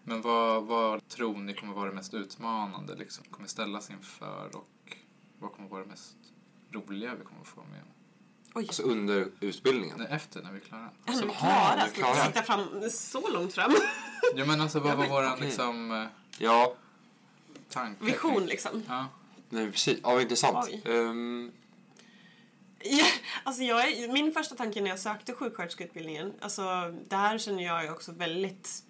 [0.04, 2.94] Men vad, vad tror ni kommer vara det mest utmanande?
[2.94, 3.24] Liksom?
[3.30, 4.96] Kommer ställas inför och
[5.38, 6.16] vad kommer vara det mest
[6.72, 7.88] roliga vi kommer få med om?
[8.54, 8.64] Oj.
[8.68, 9.98] Alltså under utbildningen?
[9.98, 10.90] Nej, efter, när vi är klara.
[11.04, 11.36] Ja, men vi Jaha,
[11.74, 11.84] klara.
[11.84, 12.14] vi Ska klara.
[12.14, 13.74] vi sitta fram så långt fram?
[14.36, 16.04] Ja, men alltså vad var våran liksom, eh,
[16.38, 16.74] Ja,
[17.70, 18.04] tanke?
[18.04, 18.82] Vision liksom.
[18.88, 19.06] Ja.
[19.48, 19.98] nej precis.
[20.02, 20.70] Ja, intressant.
[20.84, 21.52] Ehm,
[22.86, 23.04] Ja,
[23.44, 26.62] alltså jag är, min första tanke när jag sökte sjuksköterskeutbildningen, alltså
[27.08, 28.83] det här känner jag ju också väldigt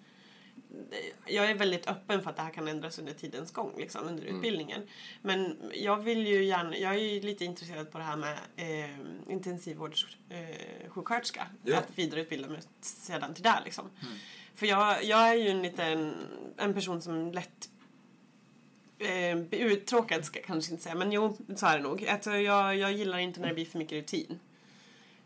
[1.25, 4.23] jag är väldigt öppen för att det här kan ändras under tidens gång, liksom, under
[4.23, 4.35] Mm.
[4.35, 4.81] utbildningen.
[5.21, 8.89] Men jag vill ju gärna, jag är ju lite intresserad på det här med eh,
[9.33, 11.41] intensivvårdssjuksköterska.
[11.41, 11.47] Eh.
[11.71, 11.77] Ja.
[11.77, 13.89] Att vidareutbilda mig sedan till det liksom.
[14.55, 16.15] För jag, jag är ju en liten,
[16.57, 17.69] en person som lätt
[18.99, 22.05] eh, uttråkad ska jag kanske inte säga, men jo, så är det nog.
[22.07, 24.39] Att jag, jag gillar inte när det blir för mycket rutin.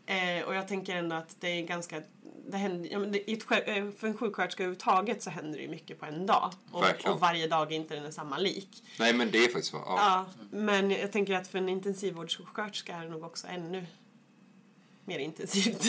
[0.06, 2.02] Eh, och jag tänker ändå att det är ganska...
[2.50, 6.00] Det händer, ja, men det, eh, för en sjuksköterska överhuvudtaget så händer det ju mycket
[6.00, 6.52] på en dag.
[6.72, 8.84] Och, och varje dag är inte den samma lik.
[8.98, 9.72] nej, men det är faktiskt.
[9.72, 9.84] Ja.
[9.86, 13.86] Ja, men jag tänker att för en intensivvårdssjuksköterska är det nog också ännu
[15.04, 15.84] mer intensivt.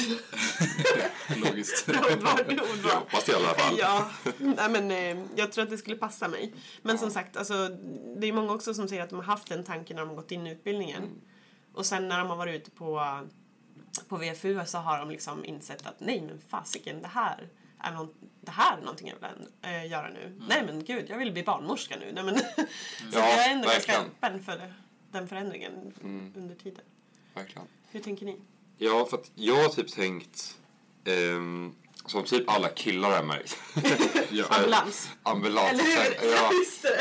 [1.46, 1.90] Logiskt.
[1.90, 2.92] Ordval, Jag ordval.
[2.92, 3.76] hoppas det i alla fall.
[3.80, 6.54] Ja, nej, men eh, jag tror att det skulle passa mig.
[6.82, 7.70] Men som sagt, alltså,
[8.18, 10.16] det är många också som säger att de har haft den tanken när de har
[10.16, 11.22] gått in i utbildningen.
[11.74, 13.20] Och sen när de har varit ute på,
[14.08, 17.48] på VFU så har de liksom insett att nej men fasiken, det här
[17.80, 20.40] är någon, det här är någonting jag vill äh, göra nu.
[20.50, 22.12] Nej men gud, jag vill bli barnmorska nu.
[22.12, 22.38] Nej, men,
[23.12, 24.74] så Ja, jag är ändå ganska öppen för
[25.12, 25.94] den förändringen
[26.36, 26.86] under tiden.
[27.34, 27.68] Verkligen.
[27.90, 28.40] Hur tänker ni?
[28.78, 30.58] Ja, för att jag har typ tänkt,
[31.06, 31.76] ehm,
[32.06, 33.58] som typ alla killar har märkt.
[34.34, 34.46] Ja.
[34.50, 35.10] Ambulans.
[35.24, 35.72] Ambulans.
[35.72, 36.32] Eller hur?
[36.32, 36.52] ja.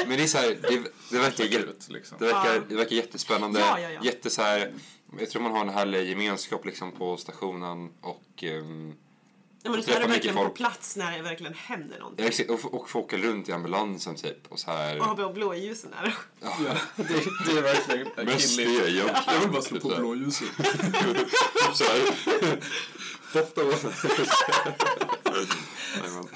[0.07, 1.45] Men det är så här, det, det verkar
[1.93, 2.19] liksom.
[2.19, 3.61] det verkar, det verkar jättespännande.
[3.61, 4.01] Ja, ja, ja.
[4.05, 4.73] Jätte så här,
[5.19, 8.95] jag tror man har en härlig gemenskap liksom på stationen och ehm,
[9.63, 10.55] Ja, men träffar tar det verkligen på folk.
[10.57, 12.25] plats när det verkligen händer någonting.
[12.25, 14.99] ja, exakt, och, och få åka runt i ambulansen typ och så här.
[14.99, 16.15] Och ha blå- blåljusen där.
[16.41, 16.57] Ja,
[16.97, 17.05] det,
[17.47, 19.99] det är verkligen Mest det, jag, Jag vill bara slå på Typ
[21.77, 22.01] så här.
[23.77, 23.89] så.
[26.03, 26.29] Nej, men.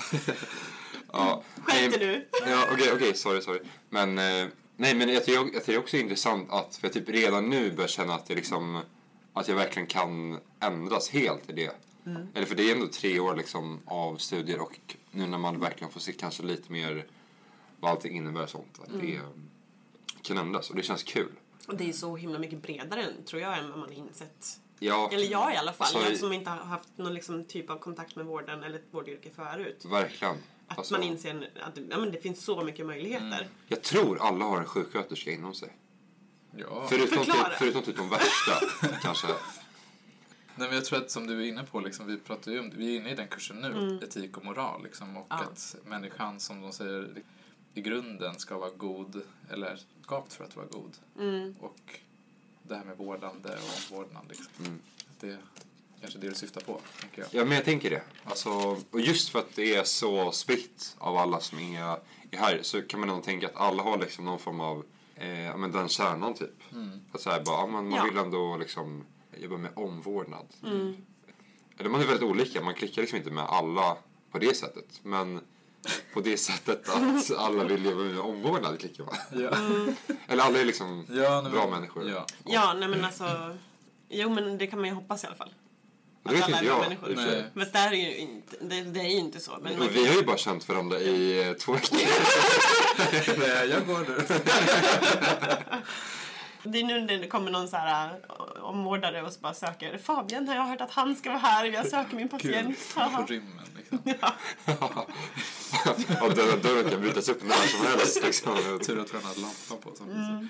[1.13, 2.27] ja, Skärp dig nu!
[2.51, 3.61] Ja, okej, okej, sorry, sorry.
[3.91, 6.93] Men, eh, nej, men jag tycker, jag tycker också det är intressant att, för jag
[6.93, 8.81] typ redan nu börjar känna att det liksom,
[9.33, 11.71] att jag verkligen kan ändras helt i det.
[12.35, 14.79] Eller för det är ändå tre år liksom av studier och
[15.11, 17.07] nu när man verkligen får se kanske lite mer
[17.81, 19.21] vad allting innebär och sånt, att det
[20.23, 21.33] kan ändras och det känns kul.
[21.69, 24.61] Och det är så himla mycket bredare tror jag än vad man har insett.
[24.79, 27.71] Ja, Eller jag i alla fall, Alltså, jag som inte har haft någon liksom typ
[27.71, 29.85] av kontakt med vården eller ett vårdyrke förut.
[29.85, 30.37] verkligen.
[30.68, 33.48] Att Alltså, man inser att ja, men det finns så mycket möjligheter.
[33.68, 35.77] Jag tror alla har en sjuksköterska inom sig.
[36.57, 36.87] Ja.
[36.90, 38.61] Förutom typ, förutom typ de värsta,
[39.03, 39.27] kanske.
[40.57, 42.70] Nej, men jag tror att som du är inne på, liksom, vi pratar ju om
[42.77, 44.83] vi är inne i den kursen nu, etik och moral.
[44.83, 45.37] Liksom, och Ja.
[45.37, 47.22] att människan, som de säger,
[47.74, 50.96] i grunden ska vara god, eller skapt för att vara god.
[51.18, 51.57] Mm.
[51.61, 52.00] Och
[52.62, 54.46] det här med vårdande och omvårdnad, liksom.
[54.59, 54.81] Mm.
[55.20, 55.38] Det
[56.05, 57.29] kanske det du syftar på, tänker jag.
[57.33, 58.03] Ja, men jag tänker det.
[58.25, 58.51] Alltså,
[58.90, 61.83] och just för att det är så spritt av alla som är,
[62.31, 64.85] är här så kan man nog tänka att alla har liksom någon form av,
[65.17, 66.51] eh, men den kärnan typ.
[67.12, 68.05] Att så här, bara, man, man Ja.
[68.05, 69.05] vill ändå liksom
[69.37, 70.47] jobba med omvårdnad.
[70.64, 70.97] Mm.
[71.79, 73.97] Eller man är väldigt olika, man klickar liksom inte med alla
[74.31, 75.01] på det sättet.
[75.03, 75.40] Men
[76.14, 79.14] på det sättet att alla vill jobba med omvårdnad klickar man.
[79.43, 79.51] Ja.
[80.29, 82.09] Eller alla är liksom Ja, bra men- människor.
[82.11, 82.27] Ja.
[82.45, 83.57] Ja, nej men alltså.
[84.09, 85.55] Jo, men det kan man ju hoppas i alla fall.
[86.25, 86.81] Det vet inte jag.
[86.81, 87.09] människor.
[87.73, 89.59] det, här är ju inte, det, det är ju inte så.
[89.63, 91.99] Men Men vi har ju bara känt varandra i eh, två veckor.
[93.39, 94.17] Nej, jag går nu.
[96.71, 99.99] det är nu när det kommer någon så här äh, omvårdare och så bara söker
[99.99, 101.65] Fabian, har jag hört att han ska vara här?
[101.65, 102.95] Jag söker min patient.
[102.95, 103.99] På rymmen, liksom.
[106.23, 108.23] Och dörren, dörren kan brytas upp när som helst.
[108.23, 108.81] Liksom.
[108.87, 109.97] Tur att vi har den här lampan på.
[109.97, 110.49] Som mm.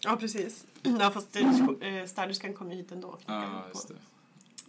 [0.00, 0.64] Ja, precis.
[0.82, 1.42] Ja, fast eh,
[2.06, 3.08] städerskan ju hit ändå.
[3.08, 3.94] och knackar Ja, på.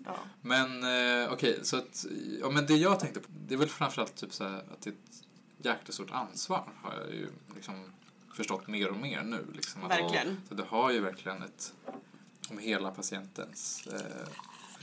[0.05, 0.15] Ja.
[0.41, 0.83] Men
[1.23, 2.05] eh, okej, så att,
[2.41, 4.93] ja, men det jag tänkte på, det är väl framförallt typ så att det är
[4.93, 5.23] ett
[5.65, 7.91] jäkla stort ansvar har jag ju liksom
[8.33, 9.45] förstått mer och mer nu.
[9.53, 10.41] Liksom, att, Verkligen.
[10.49, 11.73] Så det har ju verkligen ett,
[12.49, 13.87] om hela patientens...
[13.87, 13.93] Eh,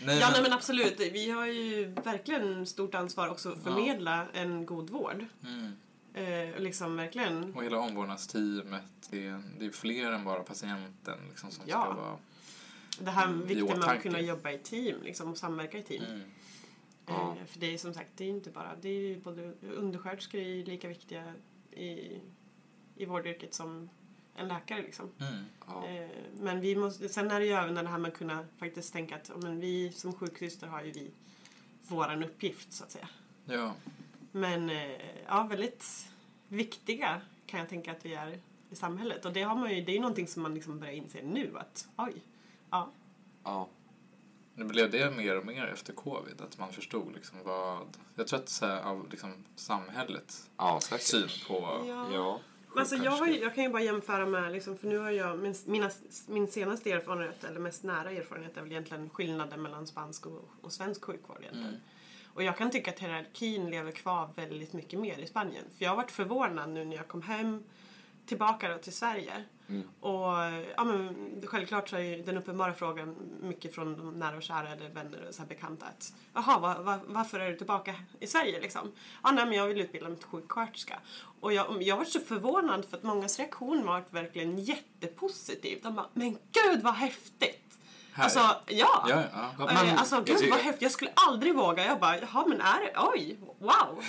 [0.04, 1.00] nej, Ja, men- nej men absolut.
[1.00, 5.26] Vi har ju verkligen stort ansvar också att förmedla en god vård.
[5.44, 5.72] Mm.
[6.14, 7.54] Eh, liksom verkligen.
[7.54, 11.83] Och hela omvårdnadsteamet, det är, det är fler än bara patienten liksom, som Ja.
[11.85, 12.16] ska vara
[13.00, 16.04] det här Mm, vikten med att kunna jobba i team liksom, och samverka i team.
[16.04, 16.20] Mm.
[17.06, 17.36] Ja.
[17.40, 20.40] Eh, för det är som sagt, det är inte bara, det är ju både undersköterskor
[20.40, 21.34] är lika viktiga
[21.70, 22.20] i,
[22.96, 23.90] i vårdyrket som
[24.36, 25.10] en läkare liksom.
[25.20, 25.44] Mm.
[25.66, 25.86] Ja.
[25.88, 26.08] Eh,
[26.40, 29.16] Men vi måste, sen är det ju även det här med att kunna faktiskt tänka
[29.16, 31.10] att men vi som sjuksyster har ju vi
[31.88, 33.08] våran uppgift så att säga.
[33.44, 33.74] Ja.
[34.32, 36.08] Men eh, ja, väldigt
[36.48, 38.38] viktiga kan jag tänka att vi är
[38.70, 39.24] i samhället.
[39.24, 41.58] Och det, har man ju, det är ju någonting som man liksom börjar inse nu
[41.58, 42.22] att oj,
[42.70, 42.90] ja,
[43.44, 43.68] Ja.
[44.54, 47.87] Nu blev det mer och mer efter covid, att man förstod liksom vad...
[48.14, 51.06] Jag tror att så här, av liksom samhällets Ja, säkert.
[51.06, 51.85] syn på...
[52.14, 52.40] Ja.
[52.76, 55.38] Alltså jag, har, ju- jag kan ju bara jämföra med, liksom, för nu har jag,
[55.38, 55.90] min, mina,
[56.26, 60.72] min senaste erfarenhet, eller mest nära erfarenhet, är väl egentligen skillnaden mellan spansk och, och
[60.72, 61.68] svensk sjukvård egentligen.
[61.68, 61.80] Mm.
[62.35, 65.64] Och jag kan tycka att hierarkin lever kvar väldigt mycket mer i Spanien.
[65.78, 67.64] För jag har varit förvånad nu när jag kom hem
[68.26, 69.44] tillbaka då till Sverige.
[69.70, 69.83] Mm.
[70.00, 70.33] Och
[70.76, 74.88] ja, men, självklart så är den uppenbara frågan mycket från de nära och kära eller
[74.88, 78.61] vänner och så här bekanta att jaha, va, va, varför är du tillbaka i Sverige
[78.61, 78.92] liksom?
[79.22, 81.00] Ja, nej, men jag vill utbilda mig till sjuksköterska.
[81.40, 85.80] Och jag, jag var så förvånad för att mångas reaktion var verkligen jättepositiv.
[85.83, 87.69] De bara, men gud vad häftigt!
[88.12, 88.25] Här.
[88.25, 89.07] Alltså, ja!
[89.09, 89.68] Ja, ja.
[89.68, 91.85] Eh, Men- alltså jag gud vad häftigt, jag skulle aldrig våga.
[91.87, 93.70] Jag bara, jaha men är det, oj, wow.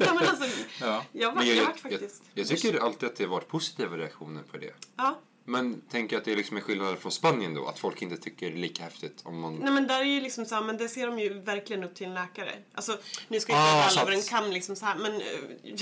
[0.00, 0.44] ja, men alltså,
[0.80, 1.04] ja.
[1.12, 2.22] jag var Men jag, jag, faktiskt.
[2.34, 4.74] jag tycker alltid att det har varit positiva reaktioner på det.
[4.96, 5.18] Ja.
[5.44, 7.66] Men tänker att det är liksom en skillnad från Spanien då?
[7.66, 9.54] Att folk inte tycker det är lika häftigt om man...
[9.56, 11.94] Nej men där är ju liksom så här, men det ser de ju verkligen upp
[11.94, 12.50] till en läkare.
[12.74, 12.98] Alltså,
[13.28, 15.20] nu ska jag Ah, inte dra alla över en kam liksom så här, men eh,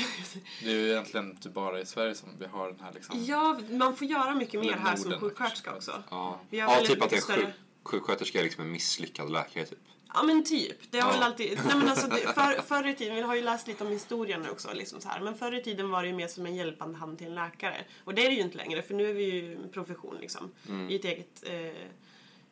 [0.64, 3.24] Det är ju egentligen typ bara i Sverige som vi har den här liksom...
[3.24, 6.02] ja, man får göra mycket mer här som sjuksköterska också.
[6.10, 7.54] Ja, Vi har ja väldigt typ att mycket större- sjuk,
[7.88, 9.78] sjuksköterska är liksom en misslyckad läkare typ.
[10.14, 10.76] Ja men typ.
[10.90, 11.14] Det har Ja.
[11.14, 13.84] väl alltid, nej men alltså det, för, förr i tiden, vi har ju läst lite
[13.84, 16.28] om historien nu också liksom så här, men förr i tiden var det ju mer
[16.28, 17.84] som en hjälpande hand till en läkare.
[18.04, 20.50] Och det är det ju inte längre för nu är vi ju en profession liksom,
[20.88, 21.82] i ett eget eh,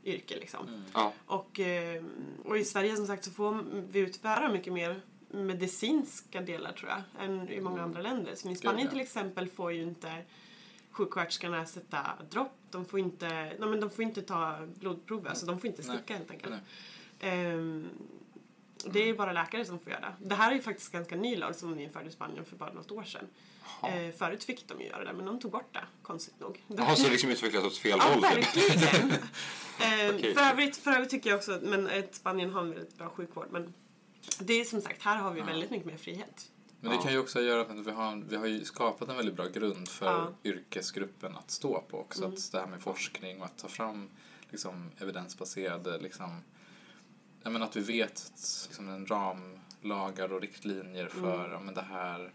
[0.05, 0.85] yrke liksom.
[0.93, 2.05] Ja, Och, eh,
[2.45, 7.25] och i Sverige som sagt så får vi utföra mycket mer medicinska delar tror jag
[7.25, 8.35] än i många andra länder.
[8.35, 8.91] Som i Spanien ja.
[8.91, 10.13] till exempel får ju inte
[10.97, 15.61] sjuksköterskorna sätta dropp, de får inte, nej, men de får inte ta blodprover, alltså de
[15.61, 15.97] får inte Nej.
[15.97, 16.55] sticka helt enkelt.
[17.21, 17.31] Nej.
[17.33, 17.89] Ehm,
[18.85, 20.29] det är ju bara läkare som får göra det.
[20.29, 22.73] Det här är ju faktiskt ganska ny lag som de införde i Spanien för bara
[22.73, 23.27] något år sedan.
[23.83, 26.65] Eh, förut fick de ju göra det men de tog bort det, konstigt nog.
[26.67, 28.23] Jaha, så det liksom utvecklats åt fel Ja, håll?
[28.23, 28.33] typ.
[28.33, 29.11] verkligen.
[29.81, 33.09] Ehm, för, övrigt, för övrigt tycker jag också men att Spanien har en väldigt bra
[33.11, 33.47] sjukvård.
[33.51, 33.75] Men
[34.39, 36.51] det är som sagt, här har vi väldigt mycket mer frihet.
[36.81, 37.03] Men det Ja.
[37.03, 39.89] kan ju också göra att vi har, vi har ju skapat en väldigt bra grund
[39.89, 40.33] för Ja.
[40.45, 42.25] yrkesgruppen att stå på också.
[42.25, 42.35] Mm.
[42.35, 44.09] Att det här med forskning och att ta fram
[44.51, 46.43] liksom, evidensbaserade, liksom,
[47.43, 48.33] menar att vi vet
[48.69, 51.51] liksom, en ramlagar och riktlinjer för Mm.
[51.53, 52.33] ja, men det här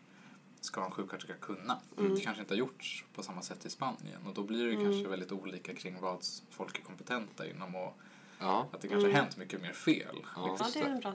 [0.62, 1.80] ska en sjuksköterska kunna.
[1.98, 2.16] Mm.
[2.16, 4.84] Det kanske inte har gjorts på samma sätt i Spanien och då blir det Mm.
[4.86, 7.98] kanske väldigt olika kring vad folk är kompetenta inom och
[8.40, 8.68] Ja.
[8.72, 9.16] att det kanske Mm.
[9.16, 10.16] har hänt mycket mer fel.
[10.24, 10.30] Ja.
[10.36, 10.82] Ja, Liksom.
[10.82, 11.14] det är en bra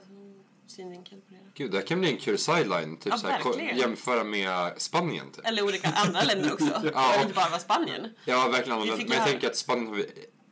[0.67, 1.41] synvinkel på det.
[1.55, 2.97] Gud, det här kan bli en kul sideline.
[2.97, 5.31] Typ Ja, så här, jämföra med Spanien.
[5.33, 5.47] Typ.
[5.47, 6.65] Eller olika andra länder också.
[6.85, 6.91] Ja.
[6.91, 8.15] behöver inte bara vara Spanien.
[8.25, 8.79] Ja, verkligen.
[8.79, 10.07] Men, men jag tänker att Spanien har vi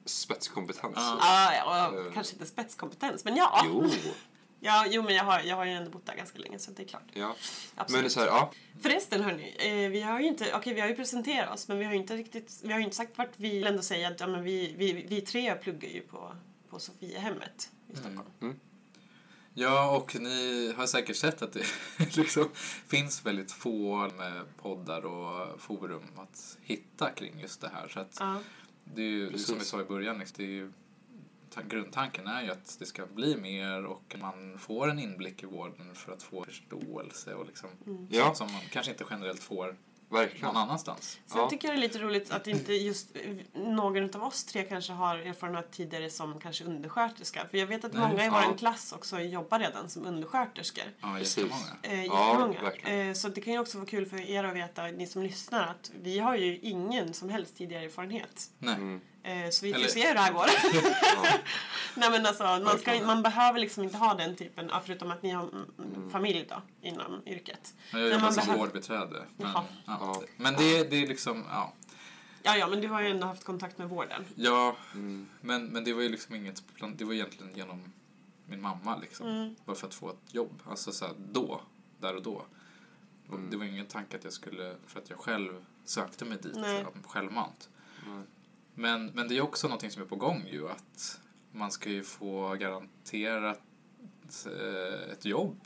[0.05, 0.93] spetskompetens.
[0.97, 1.19] Ja.
[1.21, 2.13] Ja, ja, Eh.
[2.15, 3.63] kanske inte spetskompetens, men ja.
[3.67, 3.87] Jo,
[4.61, 6.83] Ja, jo, men jag har, jag har ju ändå bott där ganska länge så det
[6.83, 7.03] är klart.
[7.13, 7.27] ja.
[7.27, 7.37] Men
[7.83, 8.03] Absolut.
[8.03, 8.53] det är så här, ja.
[8.83, 11.85] Förresten hörni, eh, vi har ju inte, okej vi har ju presenterat oss men vi
[11.85, 14.21] har ju inte riktigt, vi har ju inte sagt vart vi vill ändå säga att
[14.21, 16.37] ja, men vi, vi, vi tre pluggar ju på,
[16.71, 18.31] på Sofiehemmet i Stockholm.
[19.57, 21.65] Ja, och ni har säkert sett att det
[22.17, 22.49] liksom
[22.87, 27.89] finns väldigt få med poddar och forum att hitta kring just det här.
[27.89, 28.39] Så att Ja.
[28.85, 29.47] det är ju, Precis.
[29.47, 30.73] som vi sa i början, liksom, det är ju,
[31.51, 35.47] ta- grundtanken är ju att det ska bli mer och man får en inblick i
[35.47, 37.71] vården för att få förståelse och liksom,
[38.11, 38.25] Ja.
[38.25, 39.77] sånt som man kanske inte generellt får
[40.09, 40.47] Verkligen.
[40.47, 41.19] någon annanstans.
[41.27, 41.51] Sen Ja.
[41.51, 43.17] tycker jag det är lite roligt att inte just
[43.55, 47.47] någon av oss tre kanske har erfarenhet tidigare som kanske undersköterska.
[47.51, 48.45] För jag vet att Nej, många i ja.
[48.49, 50.85] vår klass också jobbar redan som undersköterskor.
[51.01, 51.55] Ja, jättemånga.
[51.83, 52.63] Eh, Ja, jättemånga.
[52.63, 53.09] verkligen.
[53.09, 55.67] Eh, så det kan ju också vara kul för er att veta, ni som lyssnar,
[55.67, 58.51] att vi har ju ingen som helst tidigare erfarenhet.
[58.59, 58.75] Nej.
[58.75, 59.01] Mm.
[59.25, 60.47] Eh, så vi får Eller- se hur det här går.
[61.25, 61.39] Ja.
[61.97, 65.23] Nej men alltså, man, ska, man behöver liksom inte ha den typen, ja, förutom att
[65.23, 67.75] ni har mm, mm, familj då, inom yrket.
[67.93, 69.25] Jag jobbar man som behöver- vårdbiträde.
[69.37, 69.65] Men, ja.
[69.87, 70.23] Ja.
[70.37, 71.73] men det, det är liksom, ja.
[72.43, 74.25] Ja, ja, men du har ju ändå haft kontakt med vården.
[74.35, 75.29] Ja, Mm.
[75.41, 77.93] men, men det var ju liksom inget, plan- det var egentligen genom
[78.47, 79.27] min mamma liksom.
[79.29, 79.55] Mm.
[79.65, 80.63] Bara för att få ett jobb.
[80.71, 81.61] Alltså så här, då,
[82.01, 82.45] där och då.
[83.29, 83.51] Mm.
[83.51, 86.85] Det var ingen tanke att jag skulle, för att jag själv sökte mig dit Nej.
[86.85, 87.69] av självmant.
[88.07, 88.23] Nej.
[88.75, 91.21] Men, men det är också någonting som är på gång ju att
[91.53, 93.61] man ska ju få garanterat
[94.47, 95.61] eh, ett jobb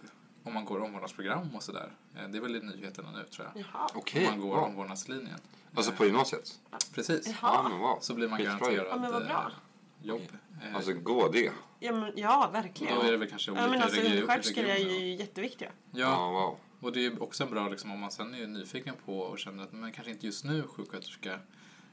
[0.44, 1.92] om man går omvårdnadsprogram och sådär.
[2.16, 3.64] Eh, Det är väl i nyheterna nu tror jag.
[3.72, 3.88] Jaha.
[3.94, 4.64] Okej, Om man går wow.
[4.64, 5.38] omvårdnadslinjen.
[5.74, 6.60] Alltså Eh, på gymnasiet?
[6.94, 7.34] Precis.
[7.42, 7.98] Ja, men wow.
[8.00, 9.50] Så blir man Skitbra garanterad Ja,
[10.02, 10.22] jobb.
[10.62, 11.52] Eh, Alltså, gå det.
[11.80, 12.94] Ja, men, ja verkligen.
[12.94, 15.70] Då är det väl kanske olika Ja, men alltså, undersköterskor är ju jätteviktiga.
[15.90, 16.58] Ja, Ja, wow.
[16.80, 19.62] och det är ju också bra liksom, om man sen är nyfiken på och känner
[19.64, 21.38] att men kanske inte just nu sjuksköterska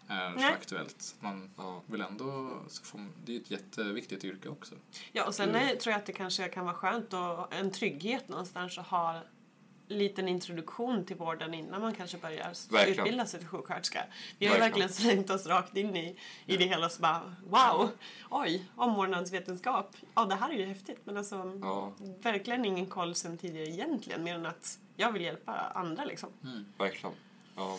[0.07, 0.53] är så Nej.
[0.53, 1.15] aktuellt.
[1.19, 1.81] Man Ja.
[1.85, 4.75] vill ändå, så får, det är ett jätteviktigt yrke också.
[5.11, 8.27] Ja, och sen är, tror jag att det kanske kan vara skönt och en trygghet
[8.29, 12.99] någonstans att ha en liten introduktion till vården innan man kanske börjar Verkligen.
[12.99, 14.03] utbilda sig till sjuksköterska.
[14.39, 14.87] Vi har ju Verkligen.
[14.87, 17.89] verkligen slängt oss rakt in i, i det hela och så bara wow,
[18.29, 19.95] oj, omvårdnadsvetenskap.
[20.15, 20.99] Ja, det här är ju häftigt.
[21.03, 21.93] Men alltså Ja.
[22.21, 26.29] verkligen ingen koll sen tidigare egentligen mer än att jag vill hjälpa andra liksom.
[26.77, 27.15] Verkligen.
[27.55, 27.77] Ja.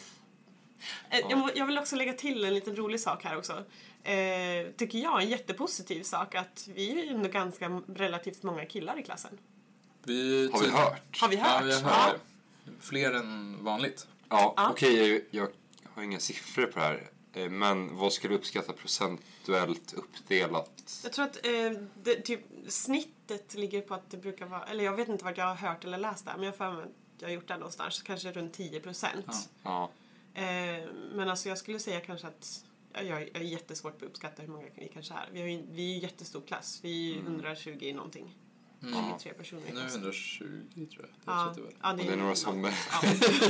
[1.11, 3.65] Eh, Jag, må- jag vill också lägga till en liten rolig sak här också.
[4.03, 8.99] Eh, tycker jag en jättepositiv sak att vi är ju ändå ganska relativt många killar
[8.99, 9.39] i klassen.
[10.05, 11.21] Vi, Har vi hört?
[11.21, 11.49] Har vi hört?
[11.61, 12.15] Ja, vi har hört
[12.65, 12.71] det.
[12.81, 14.07] Fler än vanligt.
[14.29, 14.71] Ja, Ja.
[14.71, 15.49] okej, jag, jag
[15.95, 17.11] har inga siffror på det här.
[17.33, 21.01] Eh, Men vad skulle du uppskatta procentuellt uppdelat?
[21.05, 21.71] Jag tror att eh,
[22.03, 25.45] det, typ, snittet ligger på att det brukar vara, eller jag vet inte vart jag
[25.45, 27.57] har hört eller läst det, men jag har för mig att jag har gjort det
[27.57, 29.49] någonstans, kanske runt 10 procent.
[29.63, 29.91] Ja,
[30.37, 34.43] Eh, men alltså jag skulle säga kanske att ja, jag jag är jättesvårt att uppskatta
[34.43, 35.29] hur många vi kanske är.
[35.33, 38.37] Vi, har ju, vi är ju jättestor klass, vi är ju 120 någonting.
[39.19, 40.01] 23 personer i Nu är klassen.
[40.01, 41.09] 120 tror jag.
[41.09, 41.75] Det Ja, väl.
[41.83, 42.65] ja, och det är några som...
[42.65, 42.71] Ja.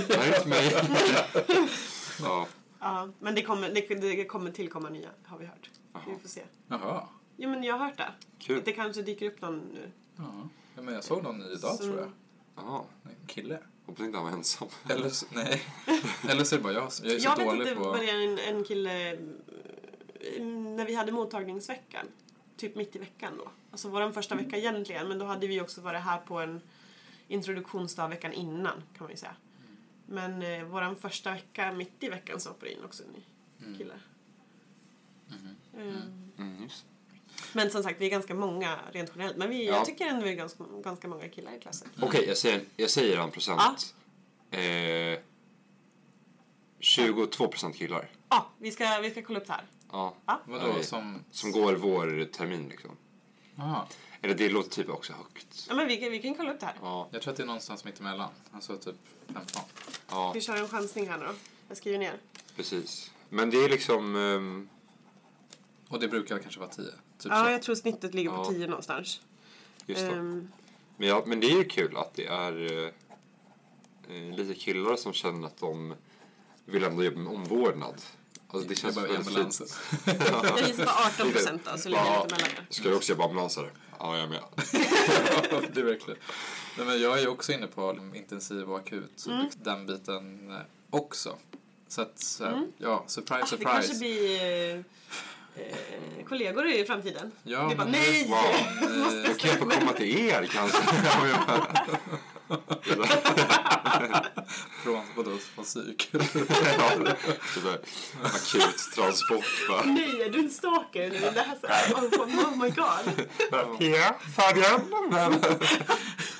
[0.08, 0.72] Det är mig.
[2.22, 2.46] ja,
[2.80, 5.70] Ja, men det kommer, det, det kommer tillkomma nya, har vi hört.
[6.06, 6.42] Vi får se.
[6.68, 7.08] Jaha.
[7.36, 8.12] Jo, men jag har hört det.
[8.38, 8.62] kul.
[8.64, 9.90] Det kanske dyker upp någon nu.
[10.16, 10.48] Ja.
[10.76, 12.10] Ja, men jag såg någon ny idag Så- tror jag.
[12.56, 13.58] Ja, En kille.
[13.86, 14.68] Hoppas inte han var ensam.
[14.88, 15.62] Eller så, nej.
[16.28, 17.74] Eller så är det bara jag som jag är så Jag vet att dålig det
[17.74, 17.82] på...
[17.92, 22.06] började en, en kille eh, när vi hade mottagningsveckan.
[22.56, 23.50] Typ mitt i veckan då.
[23.70, 25.08] Alltså vår första vecka egentligen.
[25.08, 26.60] Men då hade vi också varit här på en
[27.28, 29.36] introduktionsdag veckan innan kan man ju säga.
[30.06, 33.22] Men eh, vår första vecka mitt i veckan så hoppade in också en ny
[33.78, 33.94] kille.
[35.76, 35.82] Eh,
[36.38, 36.86] Mm, just.
[37.52, 39.36] Men som sagt, vi är ganska många rent generellt.
[39.36, 39.74] Men vi, Ja.
[39.76, 41.88] jag tycker ändå vi är ganska, ganska många killar i klassen.
[42.02, 43.94] Okej, jag säger, jag säger en procent.
[44.50, 44.60] Eh,
[46.80, 48.10] 22 procent killar.
[48.28, 49.64] Ja, vi, ska, vi ska kolla upp det här.
[49.92, 50.14] Ja.
[50.26, 50.40] Ja.
[50.44, 50.84] Vadå, Nej.
[50.84, 51.24] som...
[51.30, 52.90] Som går vår termin liksom.
[53.58, 53.88] Aha.
[54.22, 55.66] Eller det låter typ också högt.
[55.68, 56.74] Ja, men vi, kan- vi kan kolla upp det här.
[56.82, 58.28] Ja, Jag tror att det är någonstans mitt emellan.
[58.52, 58.94] Alltså typ
[59.26, 59.62] 15.
[60.10, 61.32] ja Vi kör en chansning här nu då.
[61.68, 62.14] Jag skriver ner.
[62.56, 63.10] precis.
[63.28, 64.16] Men det är liksom...
[64.16, 64.68] ehm,
[65.88, 66.84] Och det brukar kanske vara 10.
[67.18, 67.50] Typ Ja, så.
[67.50, 68.44] jag tror snittet ligger på Ja.
[68.50, 69.20] 10 någonstans.
[69.86, 70.06] just det.
[70.12, 70.48] Ehm,
[70.96, 72.90] Men, ja, men det är ju kul att det är eh,
[74.16, 75.94] eh, lite killar som känner att de
[76.64, 77.94] vill ändå jobba med omvårdnad.
[78.48, 79.60] Alltså det Det känns väldigt fint.
[80.42, 80.90] jag gissar på
[81.24, 82.22] 18 procent då, så ligger det Ja.
[82.24, 82.66] lite mellan er.
[82.70, 83.70] Ska du också jobba ambulansare?
[83.98, 84.42] Ja, jag är med.
[85.74, 86.20] det är verkligen.
[86.76, 89.12] Nej, men jag är ju också inne på intensiv och akut.
[89.16, 89.44] Så Mm.
[89.44, 90.56] liksom Den biten eh,
[90.90, 91.36] också.
[91.88, 93.70] Så att, så här, ja, surprise, Ah, surprise.
[93.72, 94.84] kanske blir
[95.56, 97.32] eh, eh, kollegor i framtiden.
[97.42, 98.26] Ja, vi bara nej!
[98.28, 98.90] Wow.
[98.98, 100.78] Måste Då kan jag få komma till er kanske.
[104.82, 106.08] Från, vadå, från psyk?
[106.12, 106.20] ja,
[107.54, 107.78] sådär.
[108.22, 109.84] Akut transport bara.
[109.84, 111.20] Nej, är du en stalker nu?
[111.34, 113.26] Det här så oh, oh my god.
[113.80, 114.80] Ja, Fabian.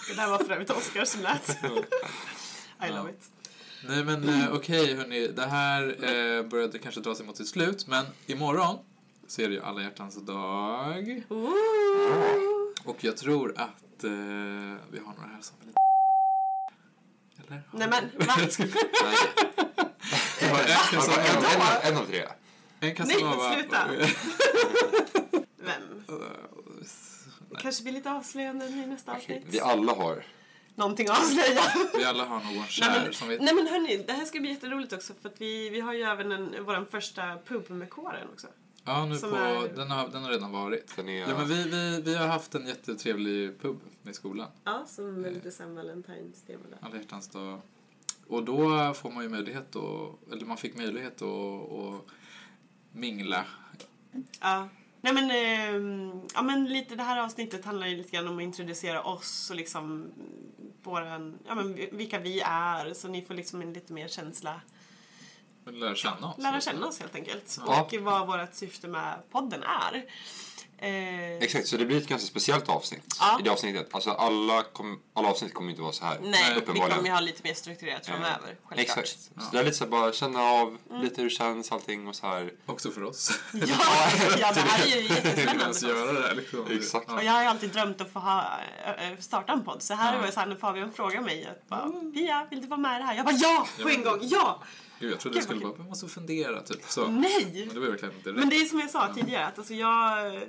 [0.08, 1.58] Det där var för övrigt Oscar som lät.
[2.88, 3.30] I love it.
[3.88, 7.86] Nej men eh, okej hörni, det här eh, började kanske dra sig mot sitt slut
[7.86, 8.78] men imorgon
[9.26, 11.22] så är det ju alla hjärtans dag.
[11.28, 11.52] Ooh.
[12.84, 14.10] Och jag tror att eh,
[14.90, 15.78] vi har några här som är lite...
[17.46, 17.62] Eller?
[17.72, 18.34] Nej men, va?
[18.38, 18.48] Nej,
[20.40, 21.22] Vi har en Casanova.
[21.22, 22.24] en, en, en av tre.
[22.80, 23.48] En Casanova.
[23.48, 23.86] Nej, sluta.
[25.56, 26.04] Vem?
[26.08, 27.62] Nej.
[27.62, 29.42] Kanske blir lite avslöjande i nästa avsnitt.
[29.46, 30.24] Vi alla har.
[30.74, 31.60] Någonting att avslöja.
[31.96, 33.40] Vi alla har någon Nej kär men, som vet...
[33.40, 36.02] nej men hörni, det här ska bli jätteroligt också för att vi, vi har ju
[36.02, 38.46] även en, vår första pub med kåren också.
[38.86, 39.26] Ja, nu på...
[39.26, 40.96] är- Den, har, den har redan varit.
[40.96, 44.48] Den är, Ja, men vi, vi, vi har haft en jättetrevlig pub i skolan.
[44.64, 46.78] Ja, som är lite San Valentine's-tema där.
[46.80, 47.60] Alla hjärtans dag.
[48.28, 52.00] Och då får man ju möjlighet att, eller man fick möjlighet att, att
[52.92, 53.44] mingla.
[54.40, 54.68] Ja.
[55.00, 58.42] Nej men, ehm, ja men lite det här avsnittet handlar ju lite grann om att
[58.42, 60.06] introducera oss och liksom
[60.82, 64.60] våran, ja men vilka vi är så ni får liksom en lite mer känsla,
[65.72, 66.38] Lära känna oss.
[66.38, 67.58] lära känna oss helt enkelt.
[67.66, 67.82] Ja.
[67.82, 70.04] Och vad vårt syfte med podden är.
[70.78, 73.16] Eh, Exakt, så det blir ett ganska speciellt avsnitt.
[73.20, 73.40] Ja.
[73.40, 73.88] I det avsnittet.
[73.94, 76.18] Alltså alla, kom, alla avsnitt kommer inte vara så här.
[76.22, 78.78] Nej, vi kommer ju ha lite mer strukturerat framöver, självklart.
[78.78, 79.08] Exakt.
[79.18, 81.02] Så det är lite så här, bara känna av Mm.
[81.02, 82.52] lite hur det känns allting och så här.
[82.66, 83.30] Också för oss.
[83.52, 83.68] Ja,
[84.38, 86.66] ja, det här är ju jättespännande göra det liksom.
[86.70, 87.10] Exakt.
[87.12, 88.44] Och jag har ju alltid drömt att få ha,
[89.18, 89.82] starta en podd.
[89.82, 92.66] Så här var det så här när Fabian frågade mig att bara, Pia, vill du
[92.66, 93.14] vara med i det här?
[93.16, 93.66] Jag bara ja!
[93.82, 94.62] På en gång, ja!
[94.98, 97.08] Gud, jag trodde du skulle bara, man måste fundera, typ så.
[97.08, 97.64] Nej!
[97.66, 100.40] Men det var verkligen inte Men det är som jag sa tidigare, att alltså jag,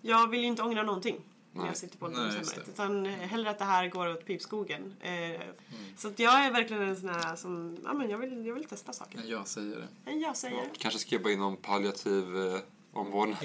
[0.00, 1.20] jag vill ju inte ångra någonting
[1.52, 1.68] när Nej.
[1.70, 2.70] jag sitter på Nej, det.
[2.70, 4.96] Utan hellre att det här går åt pipskogen.
[5.00, 5.96] Eh, Mm.
[5.96, 8.64] Så att jag är verkligen en sån här som, ja men jag vill, jag vill
[8.64, 9.18] testa saker.
[9.18, 10.10] Men jag säger det.
[10.10, 10.66] En jag-sägare.
[10.78, 12.60] Kanske ska jobba inom palliativ eh,
[12.92, 13.38] omvårdnad.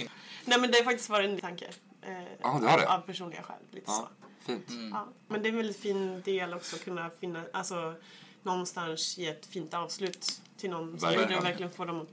[0.46, 1.66] Nej men det har faktiskt varit en tanke.
[2.02, 2.12] Eh,
[2.42, 2.90] Ja, det har det.
[2.90, 4.46] Av personliga skäl, lite Ja, så.
[4.46, 4.70] fint.
[4.70, 4.90] Mm.
[4.90, 5.08] Ja.
[5.28, 7.94] Men det är en väldigt fin del också att kunna finna, alltså
[8.44, 11.16] någonstans ge ett fint avslut till någon som och
[11.46, 12.08] verkligen få dem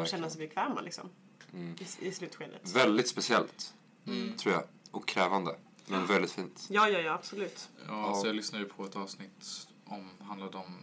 [0.00, 1.10] att, känna sig bekväma liksom.
[1.52, 1.76] Mm.
[2.00, 2.72] I, I slutskedet.
[2.76, 3.74] Väldigt speciellt,
[4.06, 4.36] Mm.
[4.36, 4.64] tror jag.
[4.90, 5.56] Och krävande.
[5.86, 6.66] Men väldigt fint.
[6.70, 7.68] Ja, ja, ja, absolut.
[7.86, 8.14] Ja, Ja.
[8.14, 10.76] så jag lyssnade ju på ett avsnitt om, handlade om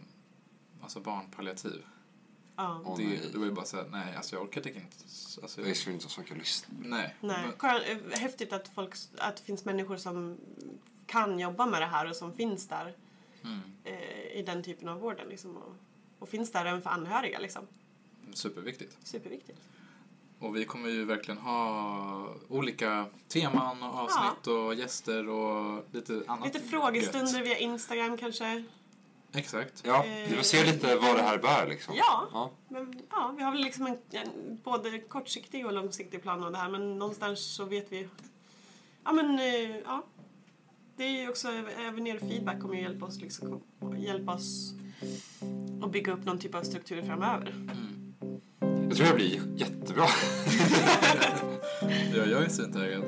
[0.82, 1.84] alltså barnpalliativ.
[2.56, 2.94] Ja.
[2.98, 4.96] Det, det var ju bara såhär, nej alltså jag orkade inte.
[5.42, 6.74] Alltså, Jag skulle inte ens orka lyssna.
[6.82, 7.14] nej.
[7.20, 7.48] Nej.
[7.62, 10.38] Men- eh, Häftigt att, folk, att det finns människor som
[11.06, 12.96] kan jobba med det här och som finns där
[13.48, 13.60] Mm.
[13.84, 15.28] eh, i den typen av vården.
[15.28, 15.74] Liksom, och,
[16.18, 17.38] och finns där även för anhöriga.
[17.38, 17.66] Liksom.
[18.34, 18.96] Superviktigt.
[19.04, 19.58] Superviktigt.
[20.38, 26.54] Och vi kommer ju verkligen ha olika teman och avsnitt och gäster och lite annat.
[26.54, 27.46] Lite frågestunder gött.
[27.46, 28.64] via Instagram kanske.
[29.32, 29.82] Exakt.
[29.86, 31.94] Ja, Eh, vi får se lite vad det här bär liksom.
[31.96, 32.28] Ja.
[32.32, 32.50] ja.
[32.68, 36.58] Men, ja, vi har väl liksom en, en både kortsiktig och långsiktig plan av det
[36.58, 38.08] här men någonstans så vet vi...
[39.04, 40.04] Ja men, eh, ja.
[40.98, 41.48] Det är ju också,
[41.88, 43.60] även er feedback kommer ju hjälpa oss, liksom,
[43.96, 44.74] hjälpa oss
[45.82, 47.50] att bygga upp någon typ av struktur framöver.
[47.50, 48.14] Mm.
[48.88, 50.04] Jag tror det blir jättebra.
[52.16, 53.02] Ja, jag är svintaggad.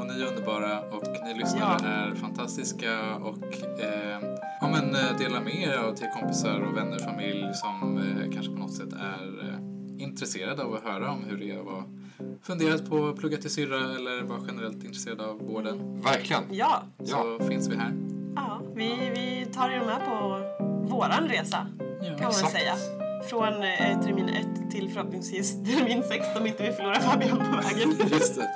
[0.00, 1.88] Och ni är underbara och ni lyssnare Ja.
[1.88, 3.42] är fantastiska och
[3.80, 4.20] eh,
[4.60, 8.52] ja, men, eh, dela med er av till kompisar och vänner, familj som eh, kanske
[8.52, 11.84] på något sätt är eh, intresserade av att höra om hur det är att vara
[12.42, 16.02] funderat på att plugga till syrra eller vara generellt intresserad av vården.
[16.02, 16.42] Verkligen.
[16.50, 17.92] Ja, Så finns vi här.
[18.36, 20.40] ja vi, vi tar er med på
[20.96, 21.66] våran resa
[22.00, 22.52] kan man exakt.
[22.52, 22.74] säga.
[23.30, 27.94] Från eh, termin 1 till förhoppningsvis termin 6 om inte vi förlorar Fabian på vägen.
[28.10, 28.48] Just det.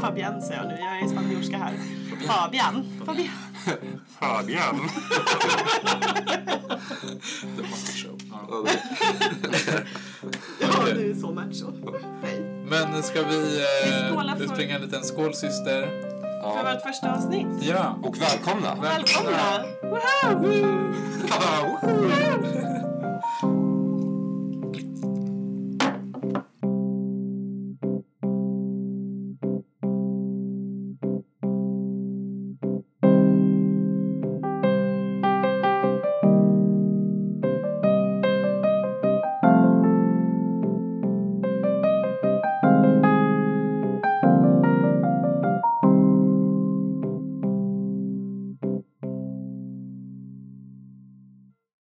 [0.00, 1.72] Fabian säger jag nu, jag är spanjorska här.
[2.26, 2.84] Fabian.
[3.06, 3.28] Fabian.
[4.20, 4.76] Fabian.
[7.56, 8.18] The Macho Show.
[8.30, 8.48] Ja.
[8.50, 8.64] Ja,
[9.50, 9.84] det-
[10.60, 11.72] Ja, du är så macho.
[12.22, 12.59] Nej.
[12.70, 15.80] Men ska vi Vi eh, för- utbringa en liten skål syster?
[16.42, 16.72] För ja.
[16.74, 17.46] vårt första avsnitt.
[17.60, 17.98] Ja.
[18.02, 18.74] Och välkomna.
[18.82, 19.64] Välkomna!
[19.82, 20.48] Woho!
[21.82, 22.79] Woho!